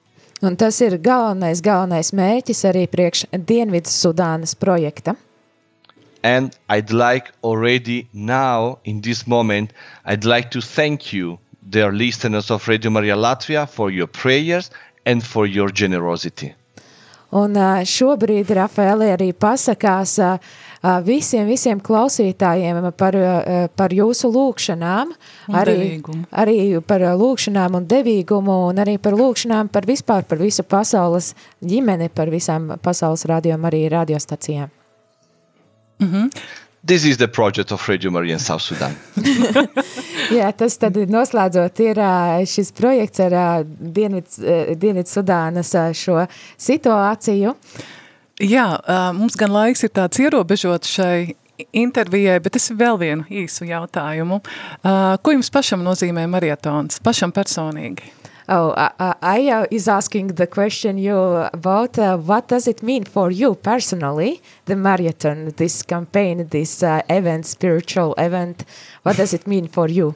Un 0.44 0.56
tas 0.60 0.76
ir 0.84 0.98
galvenais, 1.00 1.62
galvenais 1.64 2.10
mērķis 2.12 2.64
arī 2.68 2.84
priekš 2.92 3.24
Dienvidu 3.32 3.88
Sudānas 3.88 4.52
projekta. 4.58 5.14
And 6.24 6.56
I'd 6.70 6.90
like 6.90 7.32
already 7.42 8.08
now, 8.14 8.78
in 8.84 9.02
this 9.02 9.26
moment, 9.26 9.74
I'd 10.06 10.24
like 10.24 10.50
to 10.52 10.62
thank 10.62 11.12
you, 11.12 11.38
dear 11.68 11.92
listeners 11.92 12.50
of 12.50 12.66
Radio 12.66 12.90
Maria 12.90 13.14
Latvia, 13.14 13.68
for 13.68 13.90
your 13.90 14.06
prayers 14.06 14.70
and 15.04 15.22
for 15.22 15.46
your 15.46 15.68
generosity. 15.68 16.54
Un 17.34 17.58
šobrīd 17.84 18.48
Rafaeli 18.56 19.08
arī 19.10 19.32
pasakās 19.34 20.14
visiem, 21.04 21.48
visiem 21.50 21.80
klausītājiem 21.82 22.78
par, 22.96 23.18
par 23.74 23.92
jūsu 23.92 24.30
lūkšanām, 24.30 25.10
un 25.50 25.58
arī, 25.58 25.74
devīgumu. 25.80 26.24
arī 26.30 26.56
par 26.86 27.04
lūkšanām 27.20 27.76
un 27.80 27.88
devīgumu, 27.90 28.56
un 28.70 28.80
arī 28.80 28.96
par 29.02 29.18
lūkšanām 29.18 29.68
par 29.74 29.84
vispār 29.90 30.24
par 30.30 30.40
visu 30.40 30.62
pasaules 30.62 31.34
ģimeni, 31.60 32.08
par 32.08 32.32
visām 32.32 32.78
pasaules 32.80 33.26
radiom 33.28 33.68
arī 33.68 33.82
radiostacijām. 33.92 34.72
Mm 35.98 36.12
-hmm. 36.12 36.30
This 36.86 37.04
is 37.04 37.16
the 37.16 37.28
project 37.28 37.72
of 37.72 37.88
Radio 37.88 38.10
Maria 38.10 38.32
in 38.32 38.38
South 38.38 38.62
Sudan. 38.62 38.92
Jā, 40.38 40.52
tas 40.52 40.76
tad 40.76 40.96
noslēdzot 40.96 41.80
ir 41.80 42.00
šis 42.44 42.72
projekts 42.76 43.20
ar 43.24 43.64
Dienvidu 43.64 44.76
Dienvid 44.76 45.08
Sudānas 45.08 45.72
šo 45.96 46.26
situāciju. 46.58 47.54
Jā, 48.42 48.66
mums 49.16 49.36
gan 49.40 49.52
laiks 49.54 49.84
ir 49.86 49.94
tāds 49.96 50.20
ierobežots 50.20 50.90
šai 50.98 51.34
intervijai, 51.72 52.40
bet 52.42 52.56
es 52.58 52.68
vēl 52.74 52.98
vienu 53.00 53.24
īsu 53.30 53.64
jautājumu. 53.64 54.42
Ko 55.22 55.34
jums 55.34 55.50
pašam 55.54 55.84
nozīmē 55.86 56.26
marietons, 56.28 57.00
pašam 57.00 57.32
personīgi? 57.32 58.10
Oh, 58.46 58.70
uh, 58.70 59.14
Aya 59.22 59.66
is 59.70 59.88
asking 59.88 60.28
the 60.34 60.46
question 60.46 60.98
you 60.98 61.16
about 61.16 61.98
uh, 61.98 62.18
what 62.18 62.48
does 62.48 62.68
it 62.68 62.82
mean 62.82 63.04
for 63.04 63.30
you 63.30 63.54
personally, 63.54 64.42
the 64.66 64.76
marathon, 64.76 65.54
this 65.56 65.82
campaign, 65.82 66.46
this 66.48 66.82
uh, 66.82 67.00
event, 67.08 67.46
spiritual 67.46 68.14
event. 68.18 68.64
What 69.02 69.16
does 69.16 69.32
it 69.32 69.46
mean 69.46 69.66
for 69.68 69.88
you? 69.88 70.14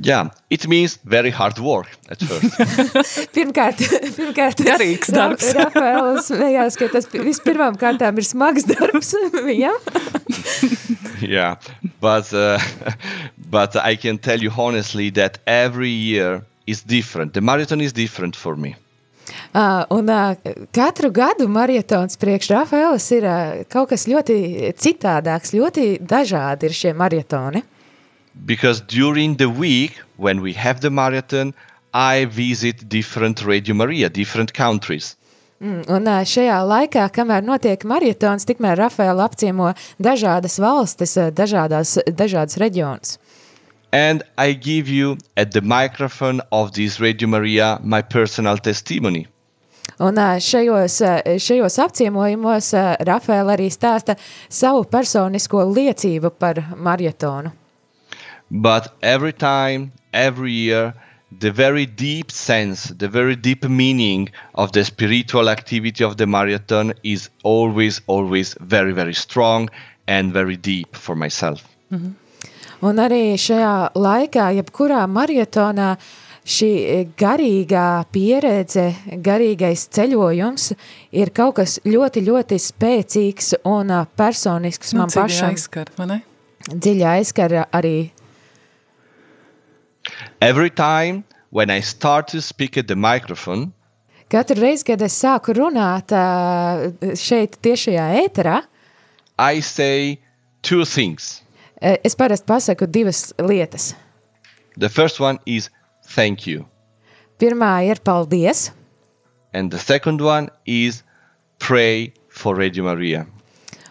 Yeah, 0.00 0.30
it 0.50 0.68
means 0.68 0.98
very 1.04 1.30
hard 1.30 1.58
work 1.58 1.88
at 2.08 2.20
first. 2.20 2.54
pirmkārt, 3.34 3.82
pirmkārt 4.18 4.62
Garīgs 4.62 5.10
darbs. 5.10 5.48
Rafaels 5.56 6.28
smējās, 6.30 6.78
ka 6.78 6.86
tas 6.92 7.08
vispirmām 7.10 7.74
kārtām 7.80 8.20
ir 8.22 8.26
smags 8.28 8.68
darbs 8.68 9.10
viņam. 9.48 9.82
yeah, 11.20 11.56
but, 12.00 12.32
uh, 12.32 12.60
but 13.50 13.74
I 13.74 13.96
can 13.96 14.18
tell 14.18 14.38
you 14.38 14.52
honestly 14.56 15.10
that 15.18 15.40
every 15.46 15.90
year 15.90 16.44
is 16.68 16.82
different. 16.82 17.32
The 17.32 17.40
marathon 17.40 17.80
is 17.80 17.92
different 17.92 18.36
for 18.36 18.56
me. 18.56 18.76
Uh, 19.54 19.84
un 19.90 20.08
uh, 20.08 20.34
katru 20.72 21.10
gadu 21.10 21.48
maratons 21.48 22.16
priekš 22.16 22.50
Rafaelas 22.52 23.08
ir 23.12 23.26
uh, 23.28 23.64
kaut 23.72 23.90
kas 23.92 24.06
ļoti 24.08 24.72
citādāks, 24.80 25.52
ļoti 25.56 25.88
dažādi 26.00 26.68
ir 26.68 26.76
šie 26.76 26.94
maratoni. 26.96 27.64
Because 28.46 28.80
during 28.80 29.36
the 29.36 29.48
week 29.48 30.00
when 30.16 30.40
we 30.40 30.52
have 30.52 30.80
the 30.80 30.90
marathon, 30.90 31.54
I 31.92 32.26
visit 32.26 32.88
different 32.88 33.42
Radio 33.44 33.74
Maria, 33.74 34.08
different 34.08 34.52
countries. 34.54 35.16
Mm, 35.58 35.82
un 35.90 36.06
šajā 36.06 36.58
laikā, 36.70 37.08
kamēr 37.10 37.42
notiek 37.42 37.82
maratons, 37.88 38.46
tikmēr 38.46 38.78
Rafaela 38.78 39.24
apciemo 39.26 39.72
dažādas 39.98 40.60
valstis, 40.62 41.16
dažādās, 41.34 41.96
dažādas 42.06 42.60
reģionus. 42.62 43.16
And 43.92 44.22
I 44.36 44.52
give 44.52 44.88
you 44.88 45.16
at 45.36 45.52
the 45.52 45.60
microphone 45.60 46.40
of 46.52 46.72
this 46.72 47.00
Radio 47.00 47.28
Maria 47.28 47.78
my 47.82 48.02
personal 48.02 48.58
testimony. 48.58 49.26
Un 50.00 50.14
šajos, 50.14 51.00
šajos 51.38 51.78
apciemojumos 51.82 52.72
Rafaela 53.00 53.56
arī 53.56 53.66
stāsta 53.70 54.14
savu 54.48 54.84
personisko 54.84 55.64
liecību 55.74 56.30
par 56.38 56.60
maratonu. 56.76 57.50
But 58.50 58.94
every 59.02 59.32
time, 59.32 59.92
every 60.12 60.52
year, 60.52 60.94
the 61.40 61.50
very 61.50 61.84
deep 61.84 62.30
sense, 62.30 62.88
the 62.96 63.08
very 63.08 63.36
deep 63.36 63.64
meaning 63.64 64.30
of 64.54 64.72
the 64.72 64.84
spiritual 64.84 65.48
activity 65.48 66.04
of 66.04 66.16
the 66.16 66.26
marathon 66.26 66.94
is 67.02 67.28
always, 67.42 68.00
always 68.06 68.54
very, 68.60 68.92
very 68.92 69.14
strong 69.14 69.68
and 70.06 70.32
very 70.32 70.56
deep 70.56 70.96
for 70.96 71.14
myself. 71.16 71.62
Mm 71.90 71.98
-hmm. 71.98 72.27
Un 72.78 73.00
arī 73.02 73.34
šajā 73.34 73.74
laikā, 73.98 74.50
jebkurā 74.60 75.02
maratonā, 75.10 75.96
šī 76.48 76.70
garīgā 77.18 77.86
pieredze, 78.14 78.84
garīgais 79.24 79.88
ceļojums 79.92 80.70
ir 81.18 81.32
kaut 81.36 81.58
kas 81.58 81.78
ļoti, 81.84 82.22
ļoti 82.28 82.58
spēcīgs 82.62 83.56
un 83.68 83.90
personisks 84.16 84.94
nu, 84.94 85.02
man 85.02 85.12
pašam. 85.12 85.50
Aizskar, 85.52 85.90
vai 85.98 86.06
ne? 86.12 86.20
Dziļi 86.68 87.04
aizskar 87.08 87.56
arī. 87.66 87.96
Every 90.40 90.70
time 90.70 91.24
when 91.50 91.70
I 91.70 91.80
start 91.80 92.28
to 92.28 92.40
speak 92.40 92.78
at 92.78 92.86
the 92.86 92.96
microphone, 92.96 93.72
Katru 94.28 94.60
reizi, 94.60 94.84
kad 94.84 95.00
es 95.00 95.14
sāku 95.16 95.54
runāt 95.56 96.12
šeit 97.16 97.54
tiešajā 97.64 98.08
ēterā, 98.26 98.58
I 99.40 99.60
say 99.64 100.18
two 100.60 100.84
things. 100.84 101.40
Es 101.80 102.16
parasti 102.16 102.46
pasaku 102.46 102.86
divas 102.86 103.32
lietas. 103.38 103.94
The 104.76 104.88
first 104.88 105.20
one 105.20 105.38
is 105.46 105.70
thank 106.14 106.46
you. 106.46 106.66
Pirmā 107.38 107.86
ir 107.86 108.00
paldies. 108.02 108.70
And 109.52 109.70
the 109.70 109.78
second 109.78 110.20
one 110.20 110.50
is 110.66 111.02
pray 111.58 112.12
for 112.28 112.54
Radio 112.56 112.84
Maria. 112.84 113.26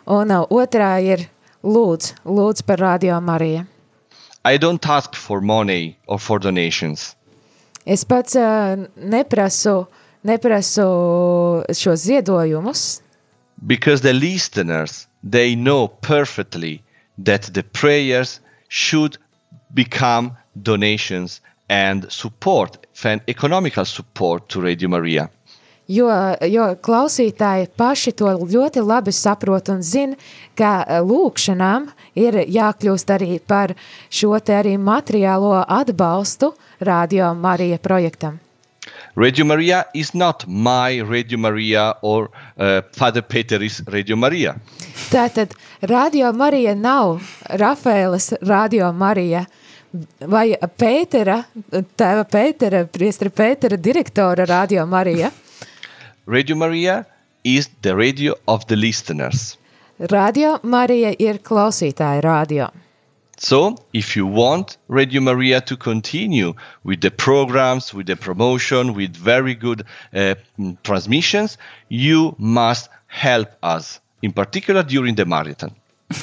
Un 0.05 0.31
uh, 0.31 0.45
otrā 0.51 0.97
ir 1.03 1.27
lūdz, 1.63 2.13
lūdz 2.25 2.63
par 2.65 2.79
Radio 2.79 3.19
Mariju. 3.19 3.65
I 4.45 4.57
don't 4.57 4.85
ask 4.87 5.15
for 5.15 5.41
money 5.41 5.97
or 6.07 6.19
for 6.19 6.39
donations. 6.39 7.15
Es 7.85 8.03
pats 8.03 8.35
uh, 8.35 8.75
neprasu, 8.95 9.87
neprasu 10.23 11.63
šos 11.71 12.05
ziedojumus. 12.07 13.01
Because 13.65 14.01
the 14.01 14.13
listeners, 14.13 15.07
they 15.23 15.55
know 15.55 15.87
perfectly 15.87 16.83
that 17.17 17.53
the 17.53 17.63
prayers 17.63 18.39
should 18.69 19.17
become 19.73 20.31
donations 20.55 21.41
and 21.69 22.05
support, 22.11 22.77
and 23.03 23.21
economical 23.27 23.85
support 23.85 24.49
to 24.49 24.61
Radio 24.61 24.89
Maria. 24.89 25.29
Jo, 25.87 26.09
jo 26.43 26.65
klausītāji 26.83 27.69
paši 27.79 28.11
to 28.19 28.33
ļoti 28.41 28.81
labi 28.83 29.13
saprot 29.15 29.69
un 29.71 29.79
zina, 29.83 30.17
ka 30.55 30.99
lūkšanām 31.07 31.87
ir 32.19 32.41
jākļūst 32.43 33.13
arī 33.15 33.37
par 33.39 33.71
šo 34.09 34.35
te 34.43 34.57
arī 34.57 34.75
materiālo 34.75 35.53
atbalstu 35.63 36.51
Radio 36.83 37.31
Marija 37.33 37.79
projektam. 37.79 38.41
Radio 39.17 39.45
Maria 39.45 39.85
is 39.95 40.13
not 40.13 40.45
my 40.47 41.01
Radio 41.01 41.39
Maria 41.39 41.95
or 42.03 42.29
uh, 42.59 42.81
Father 42.93 43.23
Peter's 43.23 43.81
Radio 43.87 44.15
Maria. 44.15 44.59
Tātad 45.09 45.55
Radio 45.81 46.31
Marija 46.33 46.75
nav 46.75 47.23
Rafaelas 47.49 48.33
Radio 48.41 48.91
Marija 48.93 49.47
vai 50.21 50.53
Pētera, 50.53 51.39
tēva 51.97 52.27
Pētera, 52.29 52.85
priestra 52.85 53.33
Pētera 53.33 53.81
direktora 53.81 54.45
Radio 54.45 54.85
Marija. 54.85 55.31
Radio 56.27 56.55
Maria 56.55 57.03
is 57.43 57.71
the 57.81 57.95
radio 57.95 58.35
of 58.47 58.67
the 58.67 58.75
listeners. 58.75 59.57
Radio 59.97 60.59
Marija 60.61 61.15
ir 61.17 61.41
klausītāja 61.41 62.21
radio. 62.21 62.69
So, 63.39 63.75
if 63.93 64.15
you 64.15 64.25
want 64.25 64.77
Radio 64.87 65.21
Maria 65.21 65.61
to 65.61 65.77
continue 65.77 66.55
with 66.83 67.01
the 67.01 67.11
programs, 67.11 67.93
with 67.93 68.07
the 68.07 68.15
promotion, 68.15 68.95
with 68.95 69.15
very 69.15 69.53
good 69.53 69.85
uh, 70.13 70.33
transmissions, 70.83 71.57
you 71.87 72.35
must 72.39 72.89
help 73.05 73.49
us, 73.61 73.99
in 74.23 74.33
particular 74.33 74.81
during 74.81 75.13
the 75.15 75.25
marathon. 75.25 75.75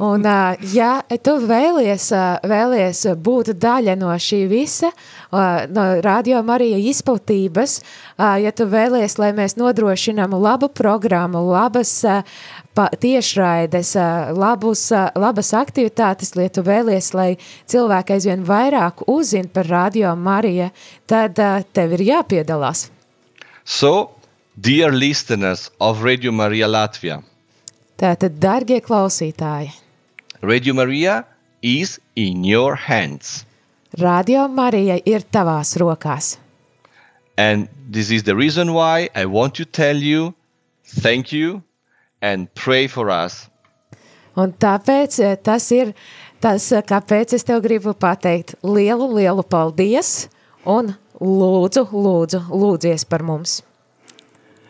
Un, 0.00 0.24
ja 0.72 0.94
tu 1.20 1.32
vēlies, 1.44 2.06
vēlies 2.48 3.02
būt 3.20 3.50
daļa 3.60 3.98
no 4.00 4.14
šī 4.16 4.38
visa, 4.48 4.88
no 5.28 5.84
Radio 6.00 6.40
Marija 6.40 6.78
izplatības, 6.88 7.74
ja 8.16 8.52
tu 8.56 8.64
vēlies, 8.72 9.18
lai 9.20 9.34
mēs 9.36 9.58
nodrošinām 9.60 10.38
labu 10.40 10.70
programmu, 10.72 11.42
labas 11.52 11.92
tiešraides, 12.74 13.94
labus, 14.36 14.90
labas 15.14 15.52
aktivitātes, 15.54 16.34
lai 16.36 16.48
tu 16.48 16.62
vēlies, 16.62 17.12
lai 17.14 17.36
cilvēki 17.70 18.16
aizvien 18.16 18.44
vairāk 18.46 19.04
uzzina 19.10 19.48
par 19.52 19.66
Radio 19.66 20.14
Mariju, 20.16 20.70
tad 21.06 21.38
tev 21.72 21.96
ir 21.98 22.06
jāpiedalās. 22.12 22.88
So, 23.64 24.10
dear 24.56 24.92
listeners 24.92 25.70
of 25.80 26.02
Radio 26.02 26.32
Maria 26.32 26.68
Latvia, 26.68 27.22
Tātad, 28.00 28.38
darbie 28.40 28.80
klausītāji, 28.80 29.74
Radio 30.40 30.72
Maria 30.72 31.26
is 31.60 31.98
in 32.16 32.44
your 32.44 32.74
hands. 32.74 33.44
Radio 33.98 34.46
Marija 34.48 34.96
ir 35.04 35.26
tavās 35.28 35.76
rokās. 35.76 36.38
And 37.36 37.68
this 37.90 38.10
is 38.10 38.22
the 38.22 38.34
reason 38.34 38.72
why 38.72 39.10
I 39.14 39.26
want 39.26 39.54
to 39.56 39.64
tell 39.64 39.96
you 39.96 40.34
thank 41.02 41.32
you 41.32 41.62
and 42.22 42.48
pray 42.54 42.86
for 42.86 43.10
us. 43.10 43.48
Un 44.38 44.52
tāpēc 44.52 45.18
eh, 45.24 45.36
tas 45.42 45.66
ir 45.74 45.94
tas, 46.40 46.70
eh, 46.72 46.82
kāpēc 46.86 47.34
es 47.36 47.44
tev 47.44 47.62
gribu 47.64 47.94
pateikt 47.94 48.54
lielu, 48.62 49.08
lielu 49.18 49.44
paldies 49.44 50.28
un 50.64 50.94
lūdzu, 51.20 51.88
lūdzu, 51.90 52.44
lūdzies 52.48 53.06
par 53.08 53.24
mums. 53.26 53.60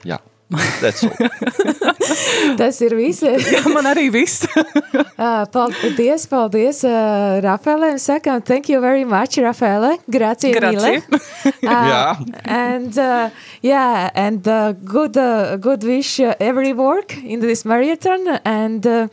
Jā. 0.02 0.16
Yeah. 0.16 0.26
That's 0.50 1.04
all. 1.04 1.14
Tas 2.58 2.80
ir 2.82 2.94
viss. 2.98 3.22
Jā, 3.22 3.62
man 3.70 3.86
arī 3.86 4.08
viss. 4.10 4.46
uh, 5.18 5.44
paldies, 5.54 6.26
paldies 6.30 6.82
uh, 6.84 7.38
Rafaelē. 7.44 7.92
Sakām, 8.02 8.42
thank 8.42 8.68
you 8.68 8.80
very 8.80 9.04
much, 9.04 9.38
Rafaele. 9.38 9.98
Grazie, 10.10 10.52
Grazie. 10.52 11.02
Mile. 11.06 11.20
Uh, 11.46 11.50
yeah. 11.62 12.16
And 12.44 12.98
uh, 12.98 13.30
yeah, 13.62 14.10
and 14.14 14.46
uh, 14.48 14.72
good, 14.72 15.16
uh, 15.16 15.56
good 15.56 15.84
wish 15.84 16.18
uh, 16.18 16.34
every 16.40 16.72
work 16.72 17.16
in 17.16 17.40
this 17.40 17.64
marathon 17.64 18.26
and 18.44 18.86
uh, 18.86 19.08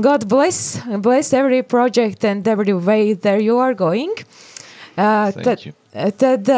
God 0.00 0.28
bless, 0.28 0.78
bless 0.98 1.32
every 1.32 1.62
project 1.62 2.24
and 2.24 2.46
every 2.46 2.74
way 2.74 3.14
there 3.14 3.40
you 3.40 3.58
are 3.58 3.74
going. 3.74 4.14
Uh, 4.96 5.32
thank 5.32 5.66
you. 5.66 5.72
Tad 5.96 6.48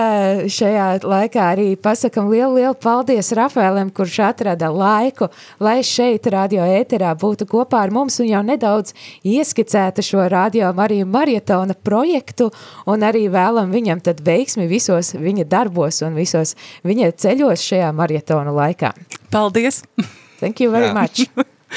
šajā 0.51 0.87
laikā 1.07 1.43
arī 1.53 1.67
pasakam 1.79 2.27
lielu, 2.33 2.57
lielu 2.57 2.75
paldies 2.83 3.31
Rafaelam, 3.39 3.93
kurš 3.95 4.17
atrada 4.27 4.71
laiku, 4.75 5.29
lai 5.63 5.77
šeit 5.87 6.27
radio 6.35 6.65
ēterā 6.67 7.13
būtu 7.19 7.47
kopā 7.47 7.85
ar 7.87 7.93
mums 7.95 8.19
un 8.19 8.27
jau 8.33 8.41
nedaudz 8.43 8.97
ieskicēta 9.23 10.03
šo 10.03 10.27
radio 10.33 10.73
Mariju 10.75 11.07
Marietona 11.07 11.77
projektu 11.79 12.51
un 12.91 13.07
arī 13.07 13.29
vēlam 13.31 13.71
viņam 13.71 14.03
tad 14.11 14.25
veiksmi 14.27 14.67
visos 14.67 15.15
viņa 15.15 15.47
darbos 15.47 16.03
un 16.03 16.19
visos 16.19 16.57
viņa 16.83 17.13
ceļos 17.23 17.63
šajā 17.71 17.93
marietona 17.95 18.55
laikā. 18.55 18.91
Paldies! 19.31 19.85
Thank 20.41 20.61
you 20.61 20.71
very 20.75 20.91
yeah. 20.91 20.99
much! 20.99 21.29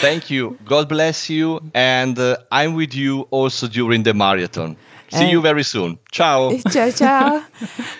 Thank 0.01 0.31
you. 0.31 0.57
God 0.65 0.87
bless 0.87 1.29
you. 1.29 1.59
And 1.75 2.17
uh, 2.17 2.37
I'm 2.49 2.73
with 2.73 2.95
you 2.95 3.27
also 3.29 3.67
during 3.67 4.03
the 4.03 4.13
marathon. 4.13 4.77
See 5.11 5.23
and 5.23 5.31
you 5.31 5.41
very 5.41 5.63
soon. 5.63 5.97
Ciao. 6.11 6.51
Ciao, 6.71 6.89
ciao. 6.91 7.41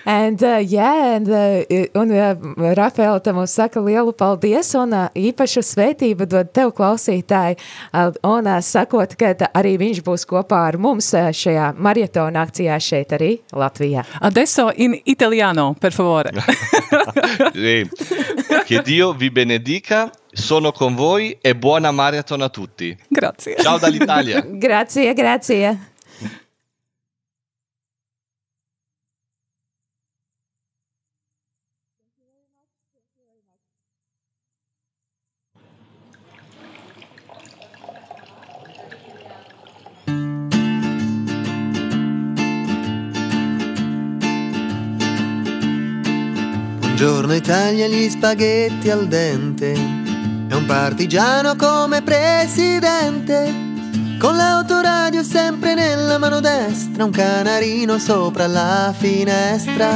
and, 0.06 0.41
uh, 0.41 0.63
yeah, 0.63 1.15
and, 1.15 1.28
uh, 1.28 2.00
un 2.00 2.12
uh, 2.12 2.36
Rafaela 2.74 3.19
te 3.19 3.34
mums 3.34 3.52
saka 3.52 3.82
lielu 3.84 4.13
paldies 4.15 4.71
un 4.80 4.93
uh, 4.95 5.10
īpašu 5.15 5.63
svētību 5.65 6.28
dod 6.32 6.54
tev 6.56 6.71
klausītāji. 6.78 7.58
Uh, 7.91 8.13
un 8.24 8.47
uh, 8.47 8.62
sakot, 8.63 9.17
ka 9.19 9.34
arī 9.52 9.76
viņš 9.82 10.00
būs 10.08 10.26
kopā 10.30 10.63
ar 10.69 10.80
mums 10.80 11.12
uh, 11.13 11.28
šajā 11.36 11.74
maratona 11.76 12.45
akcijā 12.47 12.80
šeit 12.80 13.12
arī 13.17 13.34
Latvijā. 13.52 14.06
Adesso 14.21 14.71
in 14.78 14.95
italiano, 15.04 15.74
per 15.80 15.91
favore. 15.91 16.32
che 18.65 18.82
Dio 18.82 19.13
vi 19.13 19.30
benedica. 19.32 20.10
Sono 20.34 20.71
con 20.71 20.95
voi 20.95 21.38
e 21.41 21.56
buona 21.56 21.91
maratona 21.91 22.45
a 22.45 22.50
tutti. 22.50 22.97
Grazie. 23.10 23.58
Ciao 23.58 23.78
dall'Italia. 23.78 24.41
grazie, 24.47 25.13
grazie. 25.13 25.90
Italia, 47.43 47.88
gli 47.88 48.08
spaghetti 48.08 48.91
al 48.91 49.08
dente. 49.08 49.73
È 49.73 50.54
un 50.54 50.63
partigiano 50.67 51.56
come 51.56 52.04
presidente. 52.04 53.51
Con 54.19 54.36
l'autoradio 54.36 55.23
sempre 55.23 55.73
nella 55.73 56.19
mano 56.19 56.39
destra, 56.39 57.04
un 57.04 57.10
canarino 57.10 57.97
sopra 57.97 58.45
la 58.45 58.93
finestra. 58.95 59.89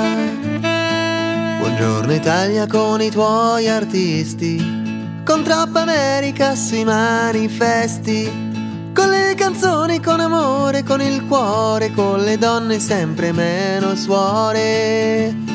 Buongiorno 1.60 2.13
Italia 2.13 2.65
con 2.65 2.99
i 2.99 3.12
tuoi 3.12 3.69
artisti. 3.69 5.21
Con 5.23 5.43
troppa 5.43 5.81
America 5.81 6.55
sui 6.55 6.84
manifesti. 6.84 8.91
Con 8.91 9.12
le 9.12 9.36
canzoni, 9.36 10.01
con 10.01 10.19
amore, 10.19 10.81
con 10.81 10.99
il 10.99 11.23
cuore, 11.27 11.93
con 11.93 12.23
le 12.23 12.39
donne 12.39 12.79
sempre 12.79 13.31
meno 13.31 13.93
suore. 13.93 15.54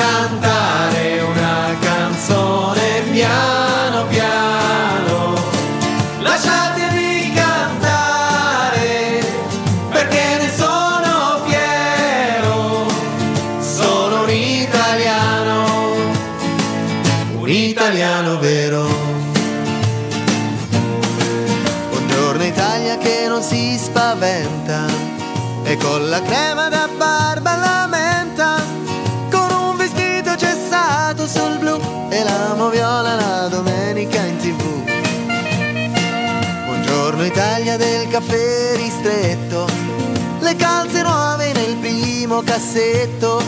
cassetto, 42.43 43.41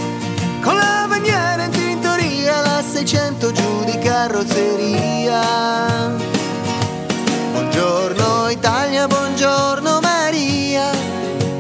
con 0.61 0.75
la 0.75 1.05
bandiera 1.07 1.63
in 1.63 1.71
tintoria, 1.71 2.61
la 2.61 2.81
600 2.81 3.51
giù 3.51 3.83
di 3.85 3.97
carrozzeria. 3.97 5.41
Buongiorno 7.51 8.49
Italia, 8.49 9.07
buongiorno 9.07 9.99
Maria, 10.01 10.89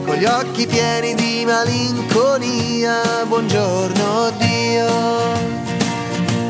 con 0.05 0.15
gli 0.15 0.25
occhi 0.25 0.67
pieni 0.67 1.15
di 1.15 1.43
malinconia. 1.45 3.23
Buongiorno 3.27 4.31
Dio, 4.37 4.87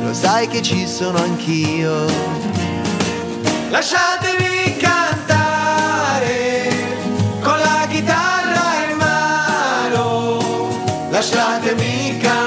lo 0.04 0.13
sai 0.13 0.48
che 0.48 0.62
ci 0.62 0.88
sono 0.88 1.17
anch'io. 1.17 2.06
Lasciatemi 3.69 4.78
cantare 4.78 6.52
Lasciatemi 11.23 12.17
cantare 12.17 12.42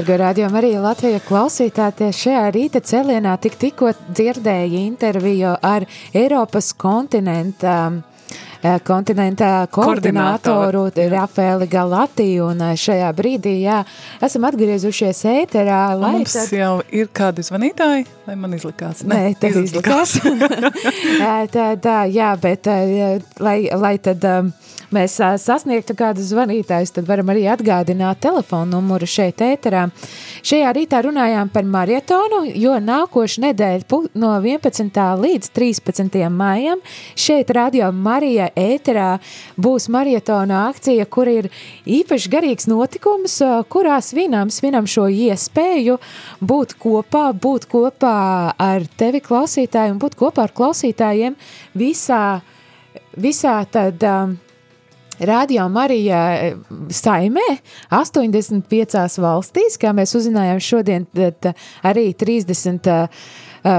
Dargo 0.00 0.16
radio 0.16 0.46
arī 0.56 0.70
Latvija 0.80 1.18
klausītāties 1.20 2.22
šajā 2.22 2.44
rīta 2.54 2.80
celienā 2.80 3.34
tik 3.36 3.58
tikko 3.60 3.90
dzirdēja 4.08 4.78
interviju 4.86 5.50
ar 5.60 5.84
Eiropas 6.16 6.70
kontinenta 6.72 7.74
Eh, 8.60 8.76
kontinentā 8.84 9.64
koordinātoru 9.72 10.82
Rafaeli 11.08 11.64
Galatiju, 11.72 12.50
un 12.52 12.58
eh, 12.60 12.74
šajā 12.76 13.06
brīdī, 13.16 13.54
jā, 13.62 13.78
esam 14.20 14.44
atgriezušies 14.50 15.22
ēterā. 15.30 15.78
Lai 15.96 16.10
mums 16.18 16.34
tad... 16.36 16.52
jau 16.52 16.74
ir 16.92 17.08
kādi 17.08 17.44
zvanītāji, 17.46 18.04
vai 18.26 18.36
man 18.36 18.58
izlikās? 18.58 19.00
Nē, 19.08 19.16
Nē 19.16 19.38
tev 19.40 19.56
izlikās. 19.62 20.18
Eh, 20.20 21.40
tad, 21.56 21.88
jā, 22.12 22.34
bet 22.40 22.68
lai, 23.40 23.56
lai 23.72 23.96
tad... 24.04 24.28
Um, 24.28 24.52
mēs 24.94 25.16
sasniegtu 25.42 25.94
kādu 25.98 26.24
zvanītājus, 26.24 26.94
tad 26.96 27.08
varam 27.08 27.30
arī 27.32 27.46
atgādināt 27.50 28.20
telefonu 28.24 28.78
numuru 28.78 29.06
šeit 29.08 29.42
ēterā. 29.44 29.86
Šajā 30.46 30.72
rītā 30.76 31.00
runājām 31.06 31.50
par 31.52 31.66
marietonu, 31.68 32.42
jo 32.54 32.76
nākošu 32.82 33.44
nedēļu 33.46 34.00
no 34.20 34.32
11. 34.40 35.00
līdz 35.20 35.52
13. 35.56 36.18
maijam 36.34 36.82
šeit 37.18 37.50
Radio 37.54 37.90
Marija 37.92 38.50
ēterā 38.58 39.10
būs 39.60 39.88
marietona 39.92 40.66
akcija, 40.68 41.06
kur 41.06 41.30
ir 41.30 41.50
īpaši 41.86 42.32
garīgs 42.32 42.68
notikums, 42.70 43.38
kurā 43.72 44.00
svinam, 44.04 44.50
svinam 44.50 44.88
šo 44.90 45.08
iespēju 45.10 45.98
būt 46.40 46.76
kopā, 46.80 47.30
būt 47.32 47.66
kopā 47.70 48.18
ar 48.58 48.86
tevi 49.00 49.22
klausītāju 49.24 49.96
un 49.96 50.02
būt 50.02 50.16
kopā 50.18 50.48
ar 50.48 50.54
klausītājiem 50.56 51.36
visā, 51.78 52.40
visā 53.20 53.58
tad 53.70 54.06
um, 54.06 54.38
Radio 55.20 55.68
Marija 55.68 56.20
eh, 56.34 56.54
saimē 56.88 57.44
85 57.92 59.20
valstīs, 59.20 59.76
kā 59.80 59.92
mēs 59.96 60.14
uzzinājām 60.16 60.60
šodien, 60.64 61.06
tad 61.12 61.52
arī 61.84 62.10
30 62.16 62.88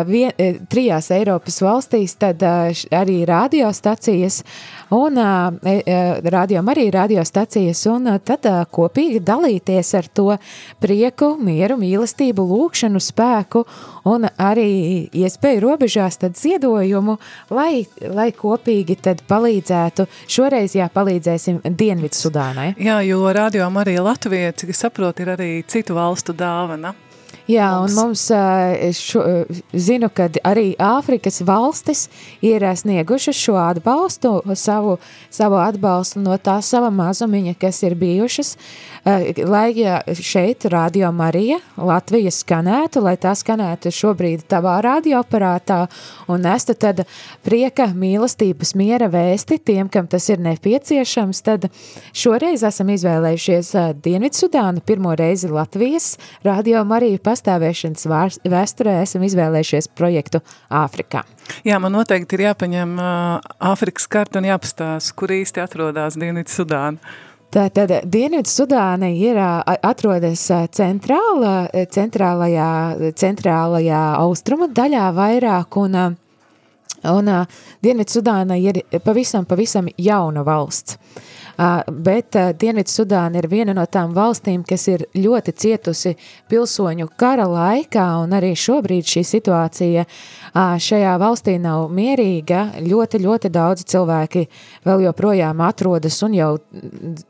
vien, 0.08 0.32
trijās 0.72 1.12
Eiropas 1.16 1.62
valstīs, 1.64 2.16
tad 2.22 2.44
arī 2.44 3.22
radiostacijas 3.28 4.42
un 4.94 5.18
rādījām 6.36 6.72
arī 6.74 6.88
radiostacijas 6.94 7.84
un 7.92 8.10
tad 8.26 8.48
kopīgi 8.72 9.22
dalīties 9.26 9.94
ar 9.98 10.10
to 10.14 10.28
prieku, 10.84 11.34
mieru, 11.42 11.78
mīlestību, 11.82 12.46
lūkšanu, 12.52 13.02
spēku 13.02 13.64
un 14.12 14.28
arī 14.38 15.08
iespēju 15.14 15.64
robežās 15.66 16.20
tad 16.22 16.40
ziedojumu, 16.40 17.18
lai, 17.54 17.86
lai 18.10 18.30
kopīgi 18.36 18.98
tad 19.08 19.24
palīdzētu, 19.30 20.08
šoreiz 20.32 20.76
jā, 20.78 20.90
palīdzēsim 20.94 21.62
Dienvidu 21.66 22.18
Sudānai. 22.18 22.72
Jā, 22.82 23.00
jo 23.06 23.24
rādījām 23.34 23.80
arī 23.82 23.98
Latvija, 24.02 24.54
cik 24.58 24.74
es 24.76 24.84
saprotu, 24.86 25.26
ir 25.26 25.36
arī 25.36 25.54
citu 25.68 25.98
valstu 25.98 26.36
dāvana. 26.38 26.96
Jā, 27.50 27.70
mums. 27.80 27.92
un 27.92 27.98
mums 27.98 28.26
šo, 28.98 29.24
zinu, 29.74 30.10
ka 30.14 30.30
arī 30.48 30.72
Āfrikas 30.82 31.42
valstis 31.46 32.08
ir 32.46 32.64
sniegušas 32.64 33.38
šo 33.38 33.58
atbalstu, 33.62 34.34
savu, 34.56 34.98
savu 35.34 35.58
atbalstu 35.62 36.22
no 36.22 36.38
tā 36.38 36.60
sava 36.66 36.92
mazumiņa, 36.94 37.56
kas 37.62 37.82
ir 37.84 37.96
bijušas, 38.00 38.56
lai 39.46 39.74
šeit 40.18 40.66
Radio 40.72 41.12
Marija 41.12 41.58
Latvija 41.78 42.32
skanētu, 42.32 43.02
lai 43.04 43.16
tā 43.22 43.34
skanētu 43.38 43.92
šobrīd 43.96 44.46
tavā 44.52 44.78
radioaparātā 44.86 45.86
un 46.32 46.46
nestu 46.46 46.76
tad 46.78 47.04
prieka, 47.46 47.90
mīlestības, 47.98 48.76
miera 48.78 49.10
vēsti 49.12 49.60
tiem, 49.66 49.90
kam 49.92 50.08
tas 50.12 50.30
ir 50.30 50.42
nepieciešams, 50.44 51.42
tad 51.46 51.68
šoreiz 52.14 52.64
esam 52.68 52.92
izvēlējušies 52.94 53.74
Dienvidsudānu, 54.04 54.84
pirmo 54.86 55.16
reizi 55.18 55.50
Latvijas 55.52 56.14
Radio 56.46 56.84
Marija 56.88 57.22
pastāvēšanas 57.32 58.08
vēsturē 58.52 59.00
esam 59.06 59.26
izvēlējušies 59.26 59.92
projektu 59.96 60.44
Āfrikā. 60.68 61.24
Jā, 61.68 61.80
man 61.82 61.96
noteikti 61.96 62.38
ir 62.38 62.50
jāpaņem 62.50 62.96
Āfrikas 63.72 64.08
karta 64.12 64.44
un 64.44 64.52
jāpastāsta, 64.52 65.16
kur 65.16 65.34
īsti 65.34 65.64
atrodas 65.64 66.20
Dienvidu 66.20 66.52
Sudāna. 66.52 67.00
Tātad 67.52 67.92
Dienvidu 68.08 68.48
Sudāna 68.48 69.10
ir 69.12 69.36
atrodas 69.42 70.46
centrāla, 70.72 71.56
centrālajā, 71.92 72.68
centrālajā 73.20 74.04
austrumu 74.22 74.70
daļā 74.72 75.10
vairāk 75.18 75.80
un, 75.82 75.98
un 77.12 77.34
Dienvidu 77.84 78.16
Sudāna 78.16 78.56
ir 78.56 78.80
pavisam, 79.04 79.44
pavisam 79.50 79.92
jauna 80.00 80.46
valsts. 80.48 80.96
Bet 81.62 82.34
Dienvidsudāna 82.58 83.38
ir 83.38 83.46
viena 83.52 83.74
no 83.78 83.84
tām 83.86 84.16
valstīm, 84.16 84.64
kas 84.66 84.88
ir 84.90 85.04
ļoti 85.14 85.54
cietusi 85.54 86.16
pilsoņu 86.50 87.06
kara 87.20 87.46
laikā, 87.46 88.06
un 88.24 88.34
arī 88.34 88.54
šobrīd 88.58 89.06
šī 89.06 89.22
situācija 89.28 90.06
šajā 90.56 91.12
valstī 91.22 91.58
nav 91.62 91.92
mierīga. 91.94 92.64
Ļoti, 92.82 93.22
ļoti 93.28 93.52
daudz 93.54 93.86
cilvēki 93.92 94.46
vēl 94.88 95.06
joprojām 95.06 95.62
atrodas, 95.68 96.18
un 96.26 96.40
jau 96.40 96.50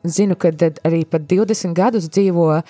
zinu, 0.05 0.37
ka 0.39 0.53
arī 0.87 1.03
pat 1.09 1.27
20 1.27 1.75
gadus 1.75 2.07
dzīvo 2.07 2.61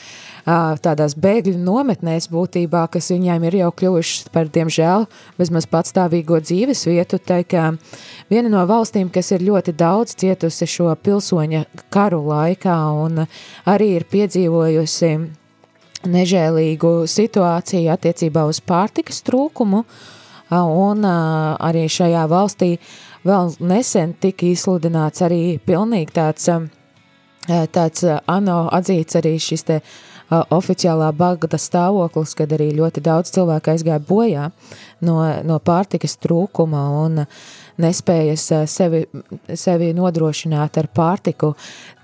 tādās 0.82 1.14
bēgļu 1.20 1.60
nometnēs 1.62 2.32
būtībā, 2.32 2.88
kas 2.96 3.12
viņiem 3.14 3.46
ir 3.52 3.60
jau 3.62 3.70
kļuvušas 3.84 4.32
par, 4.34 4.50
diemžēl, 4.50 5.06
bezmaz 5.38 5.70
patstāvīgo 5.70 6.42
dzīves 6.42 6.88
vietu. 6.90 7.22
Tā 7.22 7.44
kā 7.46 7.70
viena 8.32 8.50
no 8.50 8.66
valstīm, 8.66 9.14
kas 9.14 9.30
ir 9.36 9.46
ļoti 9.46 9.78
daudz 9.78 10.18
cietusi 10.18 10.66
šo 10.66 10.90
pilsoņu 10.96 11.51
pilsoņa 11.52 11.90
karu 11.90 12.22
laikā 12.28 12.78
un 13.04 13.26
arī 13.66 13.98
ir 13.98 14.06
piedzīvojusi 14.06 15.12
nežēlīgu 16.08 17.08
situāciju 17.08 17.92
attiecībā 17.92 18.46
uz 18.48 18.60
pārtikas 18.60 19.22
trūkumu, 19.22 19.84
un 20.52 21.06
arī 21.06 21.88
šajā 21.88 22.28
valstī 22.28 22.80
vēl 23.24 23.56
nesen 23.60 24.16
tika 24.20 24.46
izsludināts 24.46 25.22
arī 25.22 25.60
pilnīgi 25.60 26.12
tāds, 26.12 26.50
tāds 27.48 28.04
ANO 28.28 28.70
atzīts 28.72 29.16
arī 29.16 29.38
šis 29.40 29.64
te 29.64 29.82
oficiālā 30.32 31.12
bagda 31.12 31.58
stāvoklis, 31.60 32.34
kad 32.36 32.52
arī 32.56 32.72
ļoti 32.74 33.02
daudz 33.04 33.32
cilvēku 33.36 33.74
aizgāja 33.74 34.00
bojā 34.00 34.52
no, 35.02 35.18
no 35.44 35.60
pārtikas 35.60 36.16
trūkuma. 36.24 36.86
Un 37.04 37.26
nespējas 37.82 38.48
sevi, 38.72 39.04
sevi 39.56 39.92
nodrošināt 39.98 40.80
ar 40.82 40.90
pārtiku, 40.92 41.54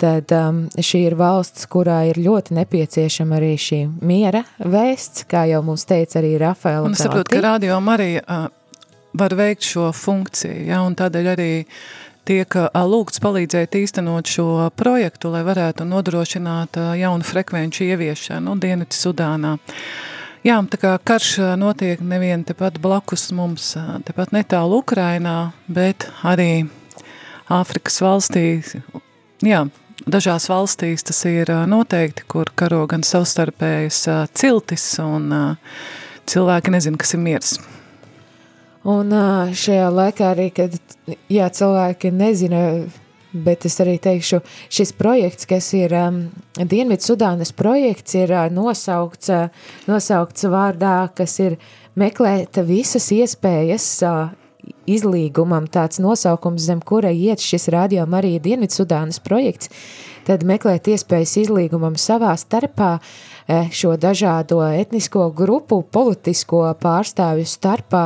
tad 0.01 0.32
um, 0.36 0.65
šī 0.75 1.03
ir 1.10 1.17
valsts, 1.19 1.67
kurā 1.71 2.03
ir 2.10 2.21
ļoti 2.21 2.58
nepieciešama 2.60 3.39
arī 3.39 3.53
šī 3.62 3.82
miera 4.01 4.43
vēsts, 4.60 5.27
kā 5.30 5.47
jau 5.51 5.63
mums 5.65 5.88
teica 5.89 6.21
arī 6.21 6.36
Rafaela. 6.41 6.86
Un 6.88 6.97
es 6.97 7.03
saprotu, 7.03 7.36
ka 7.36 7.43
radio 7.43 7.80
arī 7.93 8.15
uh, 8.21 8.47
var 9.17 9.38
veikt 9.38 9.65
šo 9.67 9.91
funkciju, 9.95 10.67
ja, 10.69 10.82
un 10.86 10.95
tādēļ 10.97 11.32
arī 11.34 11.51
tiek 12.27 12.58
lūgts 12.91 13.21
palīdzēt 13.23 13.77
īstenot 13.80 14.27
šo 14.30 14.67
projektu, 14.75 15.32
lai 15.32 15.45
varētu 15.47 15.88
nodrošināt 15.88 16.80
jaunu 16.99 17.27
frekvenču 17.27 17.88
ieviešanu 17.88 18.58
Dienvidu 18.60 18.97
Sudānā. 18.97 19.58
Jā, 20.47 20.62
tā 20.71 20.77
kā 20.79 20.93
karš 21.03 21.57
notiek 21.60 21.99
nevien 21.99 22.45
tepat 22.47 22.77
blakus 22.79 23.25
mums, 23.36 23.73
tepat 24.07 24.29
netālu 24.31 24.77
Ukrainā, 24.79 25.51
bet 25.67 26.05
arī 26.23 26.69
Āfrikas 27.51 27.97
valstīs, 27.99 28.77
jā, 29.43 29.65
dažās 30.07 30.45
valstīs 30.47 31.03
tas 31.03 31.19
ir 31.27 31.51
noteikti, 31.67 32.23
kur 32.31 32.53
karo 32.55 32.86
gan 32.88 33.03
savstarpējas 33.03 33.99
ciltis 34.39 34.86
un 35.03 35.36
cilvēki 36.31 36.75
nezin, 36.77 36.95
kas 36.95 37.12
ir 37.17 37.23
miers. 37.25 37.57
Un 38.88 39.12
šajā 39.51 39.91
laikā 39.91 40.31
arī, 40.31 40.47
kad 40.55 40.79
jā, 41.27 41.51
cilvēki 41.60 42.13
nezina, 42.15 42.63
Bet 43.33 43.65
es 43.67 43.75
arī 43.83 43.97
teikšu, 43.99 44.39
šis 44.71 44.93
projekts, 44.95 45.47
kas 45.49 45.67
ir 45.75 45.93
um, 45.97 46.21
Dienvidu 46.55 47.03
Sudānas 47.09 47.51
projekts, 47.55 48.15
ir 48.15 48.31
uh, 48.31 48.45
nosaukts, 48.53 49.31
uh, 49.33 49.71
nosaukts 49.89 50.47
vārdā, 50.47 51.09
kas 51.17 51.35
ir 51.43 51.57
meklēt 51.99 52.61
visas 52.67 53.09
iespējas 53.11 53.87
uh, 54.07 54.29
izlīgumam, 54.87 55.67
tāds 55.67 55.99
nosaukums, 56.03 56.63
zem 56.69 56.79
kura 56.79 57.11
iet 57.11 57.43
šis 57.43 57.67
radio 57.75 58.07
Marija 58.07 58.39
Dienvidu 58.43 58.79
Sudānas 58.79 59.19
projekts, 59.23 59.73
tad 60.27 60.47
meklēt 60.47 60.87
iespējas 60.91 61.35
izlīgumam 61.43 61.99
savā 61.99 62.31
starpā, 62.39 62.95
uh, 62.95 63.37
šo 63.47 63.95
dažādo 63.97 64.60
etnisko 64.67 65.29
grupu, 65.36 65.81
politisko 65.81 66.65
pārstāvju 66.81 67.47
starpā, 67.47 68.05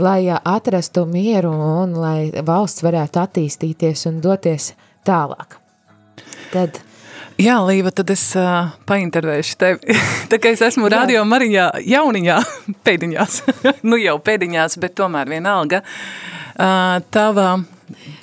lai 0.00 0.30
atrastu 0.30 1.04
mieru 1.06 1.52
un 1.52 1.96
lai 2.00 2.30
valsts 2.32 2.84
varētu 2.86 3.20
attīstīties 3.24 4.06
un 4.10 4.22
doties 4.24 4.72
tālāk. 5.04 5.58
Tad 6.50 6.80
Jā, 7.40 7.54
Līva, 7.64 7.88
tad 7.94 8.10
es 8.12 8.20
uh, 8.36 8.68
paintervēšu 8.84 9.54
tevi. 9.60 9.94
Tā 10.30 10.36
kā 10.42 10.50
es 10.52 10.60
esmu 10.64 10.90
radio 10.92 11.22
Marijā 11.24 11.70
jauniņā, 11.88 12.36
pēdiņās, 12.86 13.38
nu 13.88 13.96
jau 14.00 14.18
pēdiņās, 14.20 14.76
bet 14.82 14.98
tomēr 14.98 15.30
vienalga. 15.30 15.80
Uh, 15.80 16.98
tava, 17.08 17.54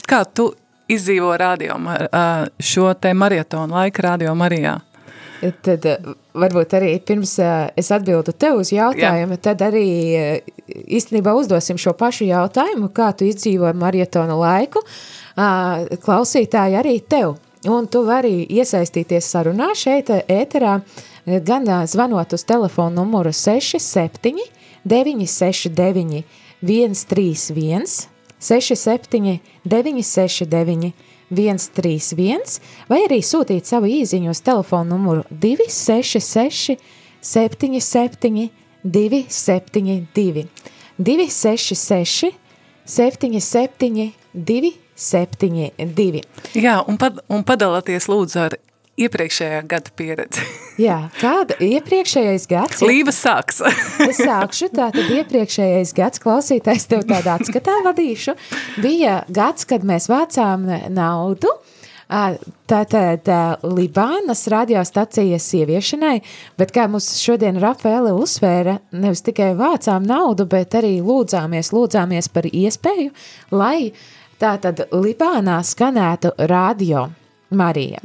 kā 0.05 0.21
tu 0.29 0.51
izdzīvo 0.93 1.31
radio, 1.39 1.79
uh, 1.81 2.45
šo 2.61 2.91
te 3.01 3.15
marietonu 3.17 3.79
laika 3.79 4.05
radio 4.11 4.37
Marijā? 4.37 4.75
Tad 5.37 5.85
varbūt 6.37 6.73
arī 6.77 6.91
pirms 7.05 7.35
es 7.77 7.91
atbildu 7.93 8.33
tev 8.33 8.61
uz 8.61 8.71
jautājumu, 8.73 9.37
Jā. 9.37 9.41
tad 9.49 9.61
arī 9.67 9.85
īstenībā 10.97 11.33
uzdosim 11.37 11.77
šo 11.81 11.93
pašu 11.97 12.25
jautājumu, 12.29 12.89
kā 12.93 13.11
tu 13.17 13.27
izdzīvo 13.27 13.69
marietona 13.77 14.37
laiku, 14.37 14.81
klausītāji 16.03 16.79
arī 16.79 16.97
tev. 17.05 17.37
Un 17.67 17.87
tu 17.91 18.03
vari 18.05 18.45
iesaistīties 18.53 19.27
sarunā 19.33 19.71
šeit 19.75 20.09
ēterā, 20.13 20.77
gan 21.45 21.65
zvanot 21.89 22.33
uz 22.37 22.45
telefonu 22.47 23.01
numuru 23.01 23.33
67 23.33 24.37
969 24.87 26.23
131 26.61 28.07
67 28.39 29.39
969 29.65 30.93
131 31.31 32.59
vai 32.89 33.03
arī 33.05 33.19
sūtīt 33.25 33.67
savu 33.67 33.89
īziņu 33.91 34.31
uz 34.31 34.41
telefonu 34.45 34.95
numuru 34.95 35.23
266 35.31 36.77
77 37.21 38.49
272 38.83 40.47
266 40.97 42.31
77 42.87 44.13
272. 44.33 46.21
Jā, 46.55 46.79
un, 46.87 46.97
pad, 47.01 47.19
un 47.27 47.43
padalāties 47.47 48.07
lūdzu 48.09 48.39
ar 48.45 48.55
iepriekšējā 48.97 49.61
gada 49.69 49.93
pieredzi. 49.97 50.43
Jā, 50.87 50.97
kāda 51.21 51.57
iepriekšējais 51.63 52.47
gads? 52.49 52.83
Līva 52.85 53.13
sāks. 53.15 53.61
es 54.07 54.19
sākšu, 54.21 54.71
tātad 54.75 55.09
iepriekšējais 55.19 55.95
gads, 55.97 56.21
klausītājs 56.23 56.89
tev 56.91 57.07
tādā 57.09 57.37
atskatā 57.39 57.79
vadīšu, 57.87 58.37
bija 58.83 59.21
gads, 59.29 59.67
kad 59.69 59.87
mēs 59.87 60.09
vācām 60.11 60.69
naudu, 60.93 61.53
Tātad 62.07 63.27
Libānas 63.67 64.45
radiostacijas 64.47 65.43
ieviešanai, 65.59 66.21
bet 66.55 66.71
kā 66.71 66.85
mums 66.87 67.09
šodien 67.19 67.59
Rafaela 67.59 68.13
uzsvēra, 68.15 68.77
nevis 68.95 69.25
tikai 69.27 69.49
vācām 69.59 70.07
naudu, 70.07 70.45
bet 70.47 70.77
arī 70.79 71.01
lūdzāmies, 71.03 71.73
lūdzāmies 71.75 72.31
par 72.31 72.47
iespēju, 72.47 73.11
lai 73.51 73.91
tātad 74.39 74.85
Libānā 74.95 75.59
skanētu 75.67 76.31
radio 76.47 77.09
Marija. 77.51 77.99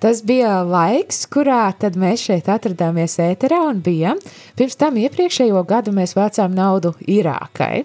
Tas 0.00 0.22
bija 0.24 0.62
laiks, 0.64 1.26
kurā 1.28 1.74
mēs 2.00 2.22
šeit 2.24 2.46
atradāmies 2.48 3.18
ēterā 3.20 3.58
un 3.68 3.82
bijām. 3.84 4.20
Pirms 4.56 4.78
tam 4.80 4.96
iepriekšējo 4.96 5.60
gadu 5.68 5.92
mēs 5.92 6.16
vācām 6.16 6.54
naudu 6.56 6.94
Irākai. 7.04 7.84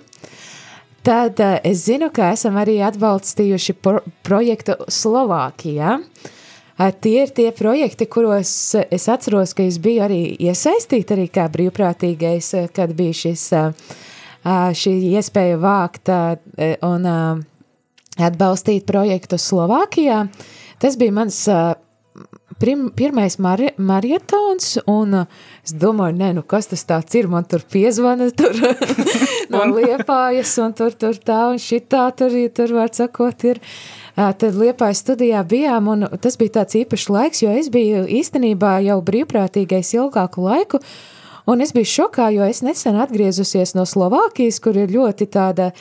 Tad 1.06 1.41
uh, 1.43 1.60
es 1.67 1.84
zinu, 1.86 2.08
ka 2.15 2.32
esam 2.34 2.56
arī 2.58 2.80
atbalstījuši 2.88 3.75
pro 3.78 3.99
projektu 4.25 4.78
Slovākijā. 4.88 5.99
Uh, 5.99 6.89
tie 7.04 7.19
ir 7.25 7.36
tie 7.36 7.51
projekti, 7.54 8.08
kuros 8.08 8.54
es 8.80 9.06
atceros, 9.12 9.54
ka 9.54 9.67
es 9.67 9.78
biju 9.84 10.08
arī 10.08 10.21
iesaistīta 10.47 11.13
arī 11.13 11.28
kā 11.30 11.45
brīvprātīgais, 11.51 12.54
kad 12.73 12.95
bija 12.97 13.19
šis, 13.25 13.45
uh, 13.60 13.93
šī 14.71 14.95
iespēja 15.12 15.60
vākt 15.62 16.10
un 16.86 17.08
atbalstīt 18.15 18.86
projektu 18.88 19.38
Slovākijā. 19.41 20.25
Tas 20.82 20.97
bija 21.01 21.13
mans 21.15 21.39
prim, 22.59 22.89
pirmais 22.95 23.37
mari, 23.37 23.69
marietons, 23.77 24.77
un 24.87 25.13
uh, 25.21 25.25
es 25.65 25.73
domāju, 25.75 26.15
nē, 26.19 26.31
nu 26.37 26.43
kas 26.47 26.69
tas 26.71 26.85
tāds 26.87 27.17
ir, 27.17 27.27
man 27.31 27.47
tur 27.49 27.63
piezvana 27.71 28.29
tur 28.35 28.55
no 29.53 29.65
Liepājas, 29.73 30.55
un 30.63 30.75
tur, 30.77 30.95
tur 30.95 31.19
tā, 31.19 31.41
un 31.51 31.59
šitā, 31.61 32.07
tur, 32.17 32.35
tur 32.55 32.75
var 32.77 32.93
sakot, 32.95 33.47
ir. 33.51 33.61
Uh, 34.15 34.31
tad 34.37 34.55
Liepājas 34.55 35.03
studijā 35.03 35.43
bijām, 35.47 35.91
un 35.91 36.07
tas 36.21 36.39
bija 36.39 36.61
tāds 36.61 36.79
īpašs 36.79 37.09
laiks, 37.11 37.43
jo 37.43 37.51
es 37.51 37.69
biju 37.73 38.05
īstenībā 38.21 38.77
jau 38.87 39.01
brīvprātīgais 39.03 39.91
ilgāku 39.97 40.47
laiku, 40.47 40.81
un 41.51 41.61
es 41.65 41.75
biju 41.75 41.91
šokā, 41.97 42.31
jo 42.37 42.47
es 42.47 42.63
nesen 42.65 42.97
atgriezusies 43.03 43.75
no 43.75 43.83
Slovākijas, 43.89 44.61
kur 44.63 44.79
ir 44.79 44.93
ļoti 44.95 45.27
tāda 45.33 45.73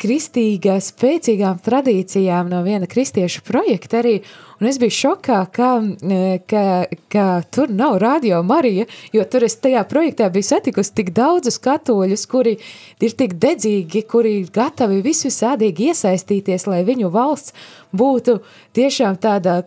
kristīga, 0.00 0.78
spēcīgām 0.80 1.60
tradīcijām 1.64 2.48
no 2.52 2.62
viena 2.64 2.88
kristiešu 2.90 3.44
projekta 3.46 4.00
arī, 4.00 4.20
Un 4.60 4.68
es 4.68 4.76
biju 4.80 4.92
šokā, 4.92 5.38
ka, 5.56 5.70
e, 6.04 6.38
ka, 6.48 6.64
ka 7.12 7.26
tur 7.48 7.70
nav 7.72 7.96
radio 8.02 8.42
Marija, 8.44 8.84
jo 9.12 9.24
tur 9.24 9.46
es 9.46 9.56
tajā 9.56 9.86
projektā 9.88 10.28
biju 10.32 10.44
satikusi 10.50 10.92
tik 11.00 11.14
daudzus 11.16 11.56
katoļus, 11.64 12.26
kuri 12.28 12.58
ir 13.00 13.16
tik 13.16 13.38
dedzīgi, 13.40 14.04
kuri 14.10 14.34
gatavi 14.52 15.00
visvisādīgi 15.06 15.90
iesaistīties, 15.94 16.68
lai 16.68 16.82
viņu 16.84 17.08
valsts 17.14 17.56
būtu 17.96 18.42
tiešām 18.76 19.16
tāda 19.24 19.62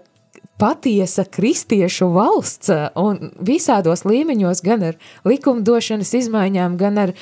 patiesa 0.61 1.25
kristiešu 1.25 2.07
valsts 2.13 2.69
un 2.99 3.31
visādos 3.41 4.05
līmeņos, 4.05 4.61
gan 4.63 4.85
ar 4.91 4.99
likumdošanas 5.25 6.13
izmaiņām, 6.19 6.77
gan 6.77 6.99
ar 7.01 7.13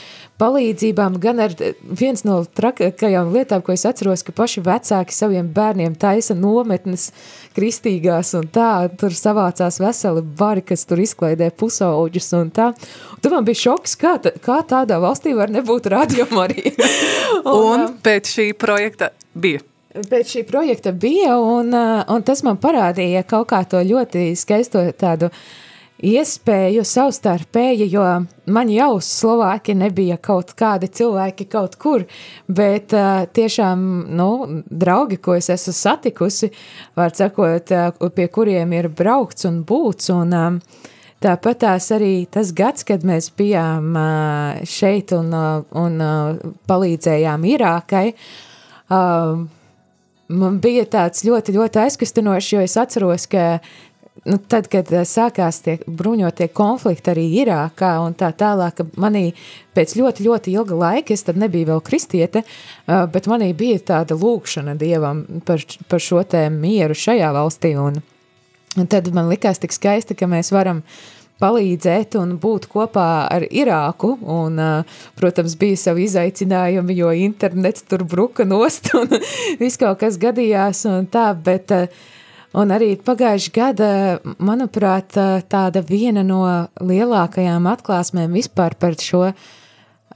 palīdzībām, 0.41 1.15
gan 1.21 1.39
ar 1.45 1.55
viens 1.81 2.25
no 2.27 2.41
trakajām 2.43 3.31
lietām, 3.33 3.63
ko 3.63 3.75
es 3.75 3.85
atceros, 3.87 4.25
ka 4.27 4.35
paši 4.35 4.63
vecāki 4.65 5.15
saviem 5.15 5.47
bērniem 5.55 5.95
taisa 5.95 6.35
nometnes 6.35 7.09
kristīgās 7.55 8.33
un 8.37 8.51
tā, 8.51 8.89
tur 8.99 9.15
savācās 9.15 9.79
veseli 9.81 10.25
bari, 10.43 10.65
kas 10.67 10.85
tur 10.89 11.01
izklaidē 11.03 11.51
pusauģus 11.55 12.31
un 12.41 12.53
tā. 12.53 12.69
Un 13.15 13.23
tu 13.23 13.33
man 13.33 13.47
bija 13.47 13.63
šoks, 13.63 13.95
kā, 14.01 14.17
kā 14.43 14.61
tādā 14.67 14.99
valstī 15.01 15.35
var 15.37 15.53
nebūt 15.53 15.91
radioma 15.95 16.47
arī. 16.49 16.75
un, 17.47 17.87
un 17.87 17.99
pēc 18.03 18.35
šī 18.35 18.51
projekta 18.59 19.13
bija 19.33 19.63
Pēc 19.91 20.37
šī 20.37 20.41
projekta 20.47 20.93
bija, 20.95 21.33
un, 21.35 21.73
uh, 21.75 22.05
un 22.13 22.23
tas 22.23 22.39
man 22.47 22.55
parādīja 22.61 23.25
kaut 23.27 23.49
kā 23.49 23.59
to 23.67 23.81
ļoti 23.83 24.29
skaisto 24.39 24.85
tādu 24.95 25.27
iespēju 26.07 26.85
savstarpēji, 26.87 27.89
jo 27.91 28.05
man 28.55 28.71
jau 28.71 29.01
Slovāki 29.03 29.75
nebija 29.75 30.15
kaut 30.15 30.55
kādi 30.57 30.87
cilvēki 30.87 31.49
kaut 31.51 31.75
kur, 31.81 32.07
bet 32.47 32.95
uh, 32.95 33.25
tiešām, 33.35 33.83
nu, 34.15 34.29
draugi, 34.63 35.19
ko 35.19 35.35
es 35.35 35.51
esmu 35.51 35.75
satikusi, 35.75 36.53
var 36.95 37.11
sakot, 37.17 37.75
uh, 37.75 38.09
pie 38.15 38.31
kuriem 38.31 38.71
ir 38.79 38.87
braukts 38.95 39.49
un 39.51 39.59
būts, 39.67 40.07
un 40.15 40.61
tāpat 41.21 41.65
tās 41.67 41.91
arī 41.91 42.13
tas 42.31 42.55
gads, 42.55 42.87
kad 42.87 43.03
mēs 43.03 43.27
bijām 43.35 43.91
šeit 44.63 45.11
un, 45.19 45.35
un 45.83 46.03
palīdzējām 46.71 47.49
Irākai, 47.57 48.07
man 50.31 50.59
bija 50.63 50.85
tāds 50.89 51.25
ļoti, 51.27 51.55
ļoti 51.57 51.81
aizkustinošs, 51.85 52.51
jo 52.53 52.63
es 52.63 52.75
atceros, 52.79 53.27
ka 53.31 53.59
nu, 54.25 54.37
tad, 54.51 54.67
kad 54.71 54.89
eh, 54.93 55.05
sākās 55.07 55.61
tie 55.65 55.77
bruņotie 55.85 56.49
konflikti 56.55 57.13
arī 57.13 57.27
Irākā 57.43 57.93
un 58.05 58.15
tā 58.17 58.31
tālāk, 58.37 58.79
ka 58.79 58.87
manī 59.01 59.31
pēc 59.77 59.95
ļoti, 59.99 60.27
ļoti 60.27 60.55
ilga 60.55 60.79
laika, 60.83 61.15
es 61.15 61.25
tad 61.27 61.39
nebiju 61.41 61.71
vēl 61.73 61.83
kristiete, 61.85 62.43
eh, 62.45 63.05
bet 63.11 63.29
manī 63.31 63.51
bija 63.57 63.81
tāda 63.93 64.17
lūkšana 64.19 64.77
Dievam 64.79 65.25
par, 65.47 65.63
par 65.87 66.03
šo 66.03 66.23
te 66.23 66.47
mieru 66.53 66.97
šajā 66.97 67.31
valstī, 67.35 67.75
un, 67.79 68.01
un 68.77 68.91
tad 68.91 69.09
man 69.15 69.31
likās 69.31 69.61
tik 69.61 69.75
skaisti, 69.75 70.17
ka 70.17 70.29
mēs 70.31 70.53
varam 70.55 70.85
uh, 70.85 71.20
palīdzēt 71.41 72.15
un 72.21 72.35
būt 72.41 72.67
kopā 72.71 73.07
ar 73.31 73.45
Irāku. 73.49 74.13
Un, 74.21 74.61
protams, 75.17 75.57
bija 75.59 75.79
savi 75.79 76.05
izaicinājumi, 76.07 76.97
jo 77.01 77.11
internets 77.27 77.85
tur 77.89 78.05
bruka 78.07 78.45
nost 78.47 78.93
un 78.97 79.09
viss 79.61 79.79
kaut 79.81 80.01
kas 80.03 80.19
gadījās 80.21 80.85
un 80.89 81.09
tā, 81.11 81.31
bet 81.35 81.73
un 82.57 82.75
arī 82.75 82.93
pagājuši 83.01 83.55
gada, 83.55 83.89
manuprāt, 84.43 85.17
tāda 85.51 85.83
viena 85.87 86.23
no 86.27 86.43
lielākajām 86.81 87.67
atklāsmēm 87.73 88.37
vispār 88.39 88.77
par 88.79 88.99
šo 88.99 89.27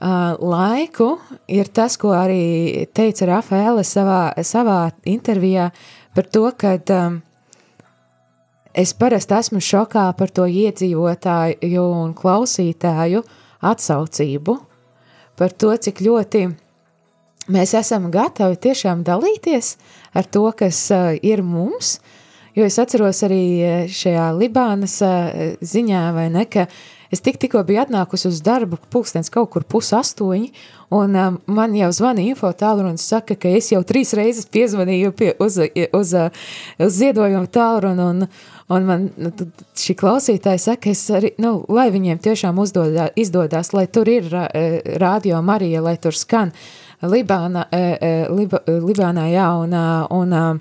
laiku 0.00 1.16
ir 1.48 1.70
tas, 1.72 1.96
ko 1.96 2.12
arī 2.12 2.86
teica 2.92 3.30
Rafaela 3.30 3.84
savā, 3.84 4.34
savā 4.44 4.90
intervijā 5.08 5.70
par 6.14 6.28
to, 6.32 6.50
kad 6.56 6.90
um, 6.92 7.22
Es 8.76 8.90
parasti 8.92 9.32
esmu 9.32 9.62
šokā 9.64 10.02
par 10.18 10.28
to 10.36 10.44
iedzīvotāju 10.44 11.84
un 11.96 12.10
klausītāju 12.12 13.22
atsaucību, 13.64 14.56
par 15.40 15.54
to, 15.56 15.70
cik 15.80 16.02
ļoti 16.04 16.42
mēs 17.56 17.72
esam 17.78 18.10
gatavi 18.12 18.58
tiešām 18.66 19.00
dalīties 19.06 19.70
ar 20.12 20.28
to, 20.28 20.44
kas 20.60 20.82
ir 21.24 21.40
mums, 21.40 21.94
jo 22.52 22.68
es 22.68 22.76
atceros 22.82 23.22
arī 23.24 23.88
šajā 23.88 24.28
Libānas 24.36 24.98
ziņā, 25.64 26.04
vai 26.12 26.28
ne, 26.36 26.44
ka 26.44 26.66
Es 27.12 27.22
tik, 27.22 27.38
tikko 27.38 27.62
biju 27.66 27.84
atnākusi 27.84 28.28
uz 28.30 28.40
darbu, 28.44 28.78
pulkstens 28.90 29.30
kaut 29.32 29.52
kur 29.54 29.64
pus 29.68 29.92
astoņi, 29.94 30.50
un 30.94 31.18
um, 31.18 31.38
man 31.46 31.74
jau 31.78 31.90
zvana 31.94 32.24
info 32.24 32.50
tālrunis 32.50 33.06
saka, 33.06 33.36
ka 33.38 33.50
es 33.58 33.70
jau 33.72 33.82
trīs 33.86 34.14
reizes 34.18 34.48
piezvanīju 34.50 35.12
pie, 35.16 35.32
uz, 35.42 35.58
uz, 35.94 36.14
uz 36.82 36.96
ziedojumu 36.98 37.50
tālrunu, 37.52 38.08
un, 38.14 38.26
un 38.74 38.88
man 38.88 39.06
nu, 39.18 39.32
šī 39.78 39.96
klausītāja 39.98 40.62
saka, 40.68 40.94
es 40.94 41.04
arī, 41.14 41.34
nu, 41.42 41.60
lai 41.72 41.88
viņiem 41.94 42.22
tiešām 42.22 42.58
uzdodā, 42.62 43.10
izdodas, 43.18 43.72
lai 43.76 43.86
tur 43.86 44.10
ir 44.10 44.26
rādio 44.98 45.42
Marija, 45.46 45.84
lai 45.84 45.96
tur 46.02 46.16
skan 46.16 46.54
Libāna, 47.06 47.66
Liba, 48.32 48.62
Libānā, 48.66 49.28
jā, 49.30 49.50
un, 49.62 49.74
un, 49.76 50.32
un 50.32 50.60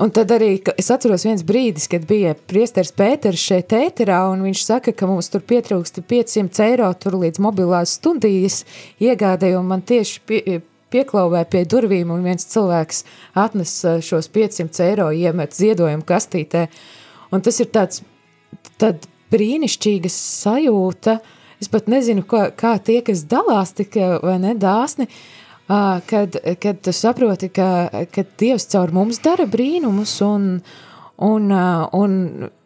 Un 0.00 0.08
tad 0.08 0.30
arī 0.32 0.54
es 0.80 0.88
atceros 0.92 1.26
viens 1.26 1.42
brīdis, 1.44 1.84
kad 1.92 2.06
bija 2.08 2.32
priesteris 2.48 2.94
Pēters 2.96 3.42
šeit 3.42 3.74
ēterā, 3.76 4.22
un 4.32 4.44
viņš 4.46 4.62
saka, 4.64 4.94
ka 4.96 5.08
mums 5.08 5.28
tur 5.32 5.42
pietrūkst 5.44 6.00
500 6.08 6.64
eiro 6.64 6.88
tur 6.96 7.18
līdz 7.20 7.42
mobilās 7.44 7.98
stundijas 7.98 8.62
iegādēju, 9.04 9.58
un 9.60 9.68
man 9.68 9.84
tieši 9.84 10.22
pie, 10.28 10.40
pieklauvē 10.92 11.44
pie 11.52 11.66
durvīm, 11.68 12.14
un 12.14 12.24
viens 12.24 12.48
cilvēks 12.48 13.04
atnes 13.44 13.74
šos 14.08 14.30
500 14.32 14.86
eiro 14.86 15.10
iemet 15.12 15.52
ziedojumu 15.56 16.08
kastītē. 16.08 16.66
Un 17.32 17.44
tas 17.44 17.60
ir 17.60 17.68
tāds, 17.72 18.00
tad 18.80 19.04
brīnišķīga 19.32 20.08
sajūta, 20.12 21.18
es 21.60 21.68
pat 21.72 21.92
nezinu, 21.92 22.24
kā, 22.28 22.46
kā 22.56 22.78
tie, 22.80 23.02
kas 23.04 23.26
dalās 23.28 23.76
tik 23.76 24.00
vai 24.24 24.38
ne 24.40 24.56
dāsni, 24.56 25.08
uh, 25.08 25.41
kad, 25.68 26.36
kad 26.62 26.80
tu 26.82 26.92
saproti, 26.92 27.48
ka, 27.54 27.88
ka 28.12 28.24
Dievs 28.38 28.66
caur 28.72 28.92
mums 28.94 29.20
dara 29.24 29.46
brīnumus 29.46 30.16
un, 30.26 30.56
un, 31.22 31.52
un 31.92 32.16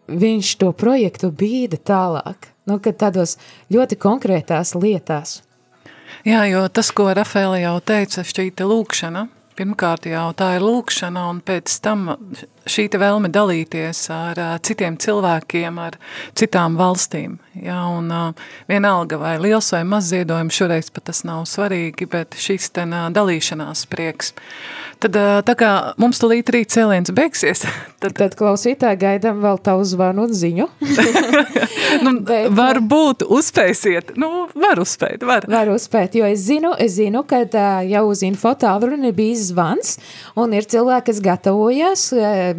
viņš 0.06 0.52
to 0.62 0.72
projektu 0.72 1.30
bīda 1.30 1.80
tālāk. 1.82 2.52
Nu, 2.66 2.80
kad 2.82 2.98
tādos 2.98 3.36
ļoti 3.70 3.98
konkrētās 4.02 4.74
lietās. 4.74 5.40
Jā, 6.26 6.42
jo 6.50 6.64
tas, 6.66 6.90
ko 6.90 7.06
Rafaela 7.14 7.60
jau 7.60 7.76
teica, 7.86 8.24
šķīta 8.26 8.66
lūkšana, 8.66 9.26
pirmkārt 9.58 10.08
jau 10.10 10.26
tā 10.34 10.56
ir 10.56 10.66
lūkšana, 10.66 11.28
un 11.30 11.38
pēc 11.46 11.76
tam 11.84 12.08
šī 12.66 12.86
vēlme 12.96 13.30
dalīties 13.32 14.02
ar 14.14 14.40
citiem 14.66 14.98
cilvēkiem, 15.00 15.78
ar 15.78 15.98
citām 16.38 16.78
valstīm. 16.78 17.38
Ja, 17.56 17.86
un, 17.88 18.10
vienalga 18.68 19.18
vai 19.20 19.36
liels 19.40 19.70
vai 19.72 19.82
maz 19.88 20.10
ziedojums, 20.12 20.56
šoreiz 20.56 20.90
pat 20.92 21.08
tas 21.10 21.22
nav 21.24 21.46
svarīgi, 21.48 22.08
bet 22.12 22.36
šis 22.40 22.68
ten 22.76 22.92
dalīšanās 23.16 23.86
prieks. 23.90 24.34
Tad 25.00 25.16
tā 25.46 25.54
kā 25.58 25.70
mums 26.00 26.20
tulīt 26.22 26.50
rīt 26.52 26.72
cēliens 26.72 27.12
beigsies. 27.16 27.66
Tad, 28.06 28.12
tad 28.18 28.34
klausītāji 28.36 28.98
gaidām 29.00 29.38
vēl 29.40 29.56
tavu 29.64 29.84
zvanu 29.88 30.26
un 30.26 30.34
ziņu. 30.36 30.66
nu, 32.04 32.12
bet, 32.28 32.50
varbūt 32.54 33.24
uzspēsiet. 33.24 34.12
Nu, 34.20 34.46
var 34.54 34.80
uzspēt, 34.82 35.24
var. 35.26 35.46
Var 35.50 35.70
uzspēt, 35.72 36.16
jo 36.20 36.28
es 36.28 36.44
zinu, 36.46 36.74
es 36.78 36.96
zinu, 36.98 37.24
ka 37.28 37.42
jau 37.88 38.04
uz 38.10 38.22
info 38.26 38.52
tālruni 38.58 39.12
bija 39.16 39.40
zvans 39.40 39.96
un 40.38 40.54
ir 40.56 40.68
cilvēki, 40.68 41.06
kas 41.08 41.22
gatavojas 41.24 42.06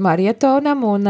marietonam, 0.04 0.84
un 0.88 1.10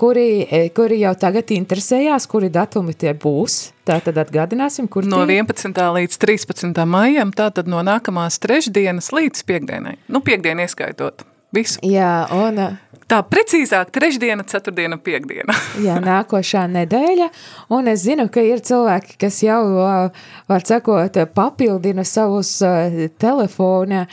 kuri, 0.00 0.70
kuri 0.76 1.00
jau 1.02 1.14
tagad 1.18 1.52
interesējās, 1.54 2.26
kuri 2.30 2.50
datumi 2.54 2.94
tie 2.98 3.14
būs. 3.14 3.58
Tā 3.84 3.98
tad 4.00 4.16
atgādināsim, 4.22 4.88
kur 4.88 5.04
No 5.04 5.24
tie? 5.28 5.36
11. 5.42 5.76
līdz 5.98 6.18
13. 6.22 6.84
maijam, 6.88 7.34
tā 7.36 7.50
tad 7.52 7.68
no 7.68 7.82
nākamās 7.84 8.40
trešdienas 8.40 9.12
līdz 9.12 9.44
piekdienai. 9.44 9.98
Nu, 10.08 10.24
piekdienu 10.24 10.64
ieskaitot 10.64 11.26
visu. 11.54 11.80
Jā, 11.86 12.24
un... 12.34 12.64
Tā 13.04 13.18
precīzāk, 13.28 13.90
trešdiena, 13.92 14.46
ceturtdiena, 14.48 14.96
piekdiena. 14.96 15.52
jā, 15.84 15.98
nākošā 16.08 16.62
nedēļa, 16.72 17.26
un 17.76 17.90
es 17.92 18.06
zinu, 18.06 18.30
ka 18.32 18.40
ir 18.40 18.62
cilvēki, 18.64 19.18
kas 19.20 19.42
jau, 19.44 19.60
var 20.48 20.64
sakot, 20.64 21.18
papildina 21.36 22.06
savus 22.08 22.54
telefona 23.20 24.06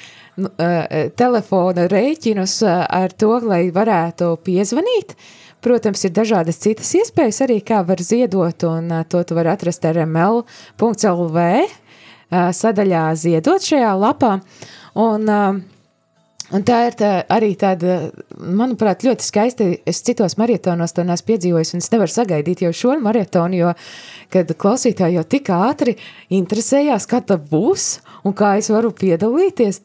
telefona 1.19 1.87
rēķinus 1.91 2.61
ar 2.67 3.13
to, 3.17 3.35
lai 3.45 3.63
varētu 3.73 4.33
piezvanīt. 4.45 5.15
Protams, 5.61 6.01
ir 6.07 6.13
dažādas 6.15 6.57
citas 6.63 6.89
iespējas 6.97 7.43
arī, 7.45 7.59
kā 7.61 7.83
var 7.85 8.01
ziedot, 8.01 8.63
un 8.65 8.89
to 9.09 9.21
tu 9.27 9.37
var 9.37 9.51
atrast 9.53 9.85
rml.lv 9.85 11.45
sadaļā 12.31 13.03
ziedot 13.19 13.61
šajā 13.67 13.91
lapā. 14.01 14.39
Un, 14.97 15.29
un 16.55 16.63
tā 16.67 16.77
ir 16.89 16.97
tā, 16.99 17.09
arī 17.31 17.51
tāda, 17.59 17.97
manuprāt, 18.37 19.05
ļoti 19.05 19.25
skaisti. 19.25 19.67
Es 19.87 20.01
citos 20.05 20.37
marietonos 20.39 20.93
to 20.95 21.05
neesmu 21.07 21.29
piedzīvojis, 21.31 21.73
un 21.75 21.83
es 21.83 21.89
nevaru 21.93 22.13
sagaidīt 22.13 22.63
jau 22.65 22.73
šo 22.75 22.97
marietonu, 23.03 23.59
jo, 23.59 23.71
kad 24.33 24.51
klausītāji 24.61 25.19
jau 25.19 25.25
tik 25.31 25.51
ātri 25.55 25.95
interesējās, 26.33 27.07
kā 27.11 27.21
tā 27.25 27.37
būs, 27.39 27.87
un 28.27 28.35
kā 28.37 28.55
es 28.61 28.71
varu 28.73 28.93
piedalīties. 28.95 29.81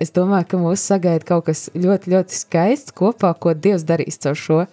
Es 0.00 0.14
domāju, 0.14 0.50
ka 0.50 0.62
mūs 0.62 0.86
sagaida 0.92 1.26
kaut 1.28 1.48
kas 1.50 1.66
ļoti, 1.74 2.14
ļoti 2.14 2.40
skaists 2.40 2.94
kopā, 2.96 3.34
ko 3.38 3.54
Dievs 3.54 3.86
darīs 3.88 4.20
caur 4.22 4.38
šo. 4.38 4.64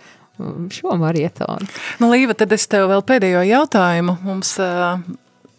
Šo 0.74 0.96
marietonu. 0.98 1.68
Nu, 2.02 2.08
Līva, 2.10 2.34
tad 2.34 2.50
es 2.56 2.64
tev 2.72 2.88
vēl 2.89 3.04
pēdējo 3.06 3.44
jautājumu. 3.46 4.16
Mums, 4.26 4.56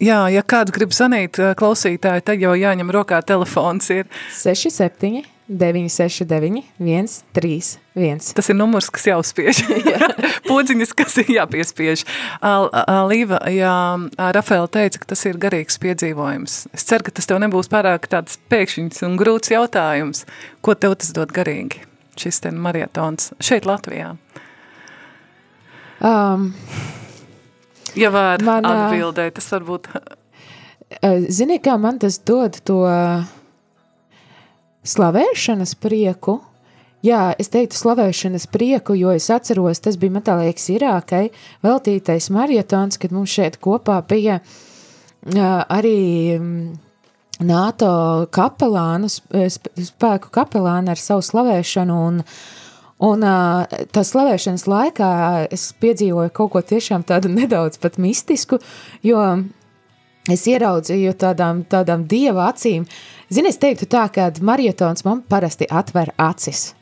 jā, 0.02 0.16
ja 0.32 0.42
kāds 0.42 0.74
grib 0.74 0.96
zvanīt 0.96 1.38
klausītāji, 1.60 2.24
tad 2.26 2.42
jau 2.42 2.56
jāņem 2.58 2.90
rokā 2.90 3.20
telefons 3.28 3.92
ir 3.94 4.10
67 4.40 5.22
969, 5.48 6.62
131. 6.78 8.34
Tas 8.34 8.48
ir 8.48 8.56
numurs, 8.56 8.88
kas 8.94 9.08
jāuzspiež. 9.10 9.62
Podziņas, 10.48 10.92
kas 10.96 11.18
ir 11.22 11.32
jāpiespiež. 11.36 12.04
Līva, 13.10 13.40
jā, 13.50 13.74
Rafaela 14.36 14.70
teica, 14.70 15.02
ka 15.02 15.12
tas 15.14 15.24
ir 15.28 15.40
garīgs 15.42 15.80
piedzīvojums. 15.82 16.58
Es 16.76 16.86
ceru, 16.88 17.08
ka 17.08 17.16
tas 17.18 17.28
tev 17.28 17.42
nebūs 17.42 17.70
pārāk 17.72 18.06
tāds 18.12 18.38
pēkšņs 18.52 19.02
un 19.08 19.18
grūts 19.20 19.52
jautājums. 19.52 20.24
Ko 20.62 20.76
tev 20.78 20.96
tas 21.02 21.12
dod 21.16 21.34
garīgi? 21.34 21.82
Šis 22.18 22.42
ten 22.44 22.58
marietons 22.62 23.32
šeit 23.42 23.66
Latvijā. 23.66 24.14
Um, 26.02 26.50
ja 27.98 28.10
var 28.14 28.42
man, 28.46 28.66
atbildēt, 28.68 29.38
tas 29.38 29.52
varbūt... 29.54 29.90
Zini, 31.32 31.56
kā 31.64 31.78
man 31.80 31.98
tas 32.02 32.20
dod 32.22 32.58
to... 32.68 32.82
Uh, 32.86 33.38
slavēšanas 34.88 35.76
prieku. 35.82 36.40
Jā, 37.02 37.32
es 37.38 37.50
teiktu 37.50 37.74
slavēšanas 37.74 38.46
prieku, 38.52 38.94
jo 38.94 39.10
es 39.10 39.26
atceros, 39.34 39.80
tas 39.82 39.98
bija 39.98 40.14
metālīgs 40.20 40.68
Irākai 40.70 41.24
veltītais 41.64 42.30
marietons, 42.30 42.98
kad 43.02 43.14
mums 43.14 43.34
šeit 43.34 43.58
kopā 43.62 43.98
bija 44.06 44.38
arī 45.26 46.38
NATO 47.42 47.92
kapelānu, 48.30 49.10
spēku 49.10 50.30
kapelāni 50.34 50.94
ar 50.94 51.00
savu 51.00 51.26
slavēšanu 51.26 52.02
un 52.08 52.20
Un 53.02 53.24
tā 53.90 54.02
slavēšanas 54.06 54.68
laikā 54.70 55.08
es 55.50 55.72
piedzīvoju 55.82 56.30
kaut 56.36 56.52
ko 56.54 56.60
tiešām 56.62 57.02
tādu 57.02 57.32
nedaudz 57.34 57.80
pat 57.82 57.96
mistisku, 57.98 58.60
jo 59.02 59.18
es 60.30 60.44
ieraudzīju 60.46 61.16
tādām, 61.18 61.64
tādām 61.66 62.04
dieva 62.06 62.46
acīm, 62.52 62.86
Zini, 63.32 63.48
es 63.48 63.56
teiktu 63.56 63.86
tā, 63.88 64.02
ka 64.12 64.26
marietons 64.44 65.06
man 65.06 65.22
parasti 65.24 65.64
atver 65.72 66.10
acis. 66.20 66.74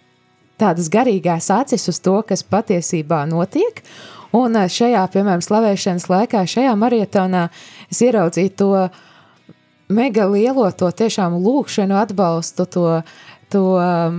Tādas 0.59 0.89
garīgās 0.91 1.47
acis 1.55 1.87
uz 1.93 2.01
to, 2.03 2.17
kas 2.27 2.43
patiesībā 2.43 3.21
notiek, 3.31 3.79
un 4.35 4.59
eh, 4.59 4.67
šajā, 4.67 5.05
piemēram, 5.15 5.45
slavēšanas 5.47 6.09
laikā, 6.11 6.43
šajā 6.51 6.73
marietonā 6.81 7.45
es 7.87 8.01
ieraudzīju 8.03 8.53
to 8.59 8.71
mega 9.95 10.27
lielo, 10.27 10.67
to 10.75 10.91
tiešām 10.91 11.37
lūkšanu 11.39 12.01
atbalstu, 12.01 12.67
to, 12.67 12.85
to 13.55 13.63
um, 13.79 14.19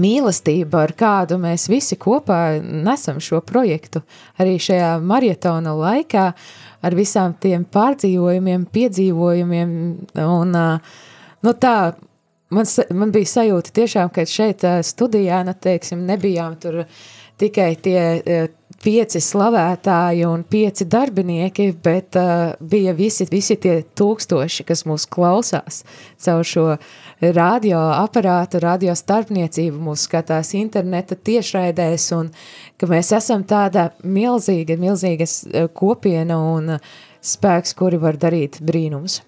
mīlestību, 0.00 0.80
ar 0.86 0.96
kādu 0.96 1.36
mēs 1.42 1.68
visi 1.68 2.00
kopā 2.00 2.40
nesam 2.62 3.20
šo 3.20 3.42
projektu 3.44 4.00
arī 4.40 4.56
šajā 4.56 4.96
marietona 5.04 5.76
laikā, 5.76 6.26
ar 6.80 6.96
visām 6.96 7.36
tiem 7.40 7.68
pārdzīvojumiem, 7.68 8.66
piedzīvojumiem 8.72 9.78
un 10.24 10.60
uh, 10.64 10.98
nu 11.46 11.54
tā, 11.56 11.76
man, 12.54 12.68
man 12.94 13.14
bija 13.14 13.34
sajūta 13.36 13.74
tiešām, 13.80 14.12
ka 14.14 14.26
šeit 14.28 14.66
studijā, 14.86 15.42
nu 15.46 15.54
teiksim, 15.54 16.06
nebijām 16.08 16.58
tur 16.60 16.84
tikai 17.40 17.72
tie 17.80 18.48
pieci 18.80 19.20
slavētāji 19.20 20.24
un 20.28 20.42
pieci 20.48 20.86
darbinieki, 20.88 21.66
bet 21.84 22.16
uh, 22.16 22.54
bija 22.60 22.94
visi, 22.96 23.26
visi 23.30 23.56
tie 23.60 23.80
tūkstoši, 23.96 24.64
kas 24.68 24.84
mūs 24.88 25.06
klausās 25.10 25.82
caur 26.24 26.46
šo 26.46 26.66
radio 27.36 27.82
aparātu, 27.98 28.62
radio 28.64 28.94
starpniecību, 28.96 29.76
mūs 29.90 30.06
skatās 30.08 30.54
interneta 30.56 31.18
tiešraidēs 31.18 32.08
un 32.16 32.32
ka 32.80 32.88
mēs 32.90 33.12
esam 33.16 33.44
tāda 33.44 33.90
milzīga, 34.02 34.78
milzīgas 34.80 35.42
kopiena 35.76 36.40
un 36.54 36.78
spēks, 37.20 37.76
kuri 37.76 38.00
var 38.00 38.16
darīt 38.20 38.62
brīnums. 38.64 39.20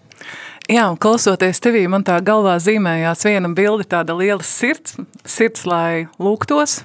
Jā, 0.70 0.86
un 0.88 0.98
klausoties 1.00 1.58
tevī, 1.62 1.82
man 1.90 2.04
tā 2.06 2.20
galvā 2.24 2.54
zīmējās 2.62 3.26
viena 3.26 3.50
bilde, 3.52 3.84
tāda 3.90 4.14
liela 4.16 4.44
sirds, 4.46 4.94
sirds, 5.26 5.66
lai 5.66 6.06
lūgtos, 6.22 6.82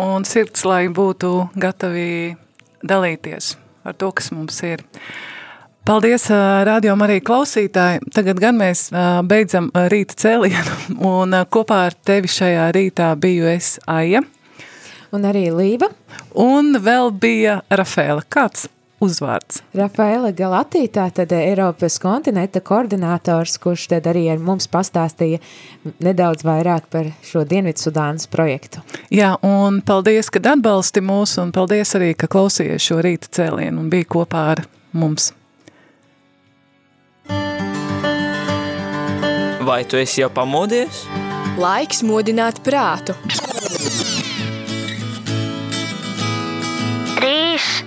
un 0.00 0.26
sirds, 0.26 0.64
lai 0.66 0.88
būtu 0.92 1.50
gatavi 1.54 2.34
dalīties 2.82 3.54
ar 3.84 3.94
to, 4.00 4.10
kas 4.16 4.32
mums 4.34 4.58
ir. 4.66 4.82
Paldies, 5.84 6.30
radio 6.64 6.94
arī 7.04 7.18
klausītāji. 7.20 8.00
Tagad 8.16 8.38
gan 8.40 8.56
mēs 8.56 8.86
beidzam 9.28 9.68
rīta 9.92 10.16
cēlienu, 10.16 10.76
un 11.14 11.36
kopā 11.52 11.82
ar 11.90 11.96
tevi 12.08 12.30
šajā 12.32 12.70
rītā 12.72 13.10
biju 13.20 13.50
es 13.52 13.76
Aija. 13.86 14.24
Un 15.14 15.28
arī 15.28 15.50
Līva. 15.54 15.92
Un 16.40 16.74
vēl 16.82 17.12
bija 17.20 17.60
Rafēla. 17.70 18.24
Kāds 18.26 18.66
uzvārds. 19.04 19.60
Rafaela 19.76 20.32
Galatītā, 20.36 21.06
tad 21.14 21.32
Eiropas 21.36 21.98
kontinenta 22.02 22.62
koordinators, 22.64 23.58
kurš 23.62 23.88
tad 23.92 24.08
arī 24.10 24.26
ar 24.32 24.42
mums 24.42 24.68
pastāstīja 24.72 25.40
nedaudz 26.04 26.44
vairāk 26.46 26.88
par 26.92 27.12
šo 27.26 27.44
Dienvidsudānas 27.48 28.28
projektu. 28.32 28.82
Jā, 29.14 29.34
un 29.44 29.80
paldies, 29.86 30.32
ka 30.32 30.42
atbalsti 30.54 31.04
mūs, 31.04 31.36
un 31.42 31.54
paldies 31.54 31.94
arī, 31.98 32.12
ka 32.18 32.30
klausījies 32.30 32.90
šo 32.90 33.00
rīta 33.04 33.32
cēlienu 33.38 33.84
un 33.84 33.90
bija 33.92 34.10
kopā 34.16 34.44
ar 34.56 34.66
mums. 34.92 35.32
Vai 39.64 39.84
tu 39.88 39.96
esi 39.96 40.20
jau 40.20 40.28
pamodies? 40.28 41.06
Laiks 41.56 42.02
modināt 42.04 42.58
prātu. 42.66 43.14
3, 47.16 47.73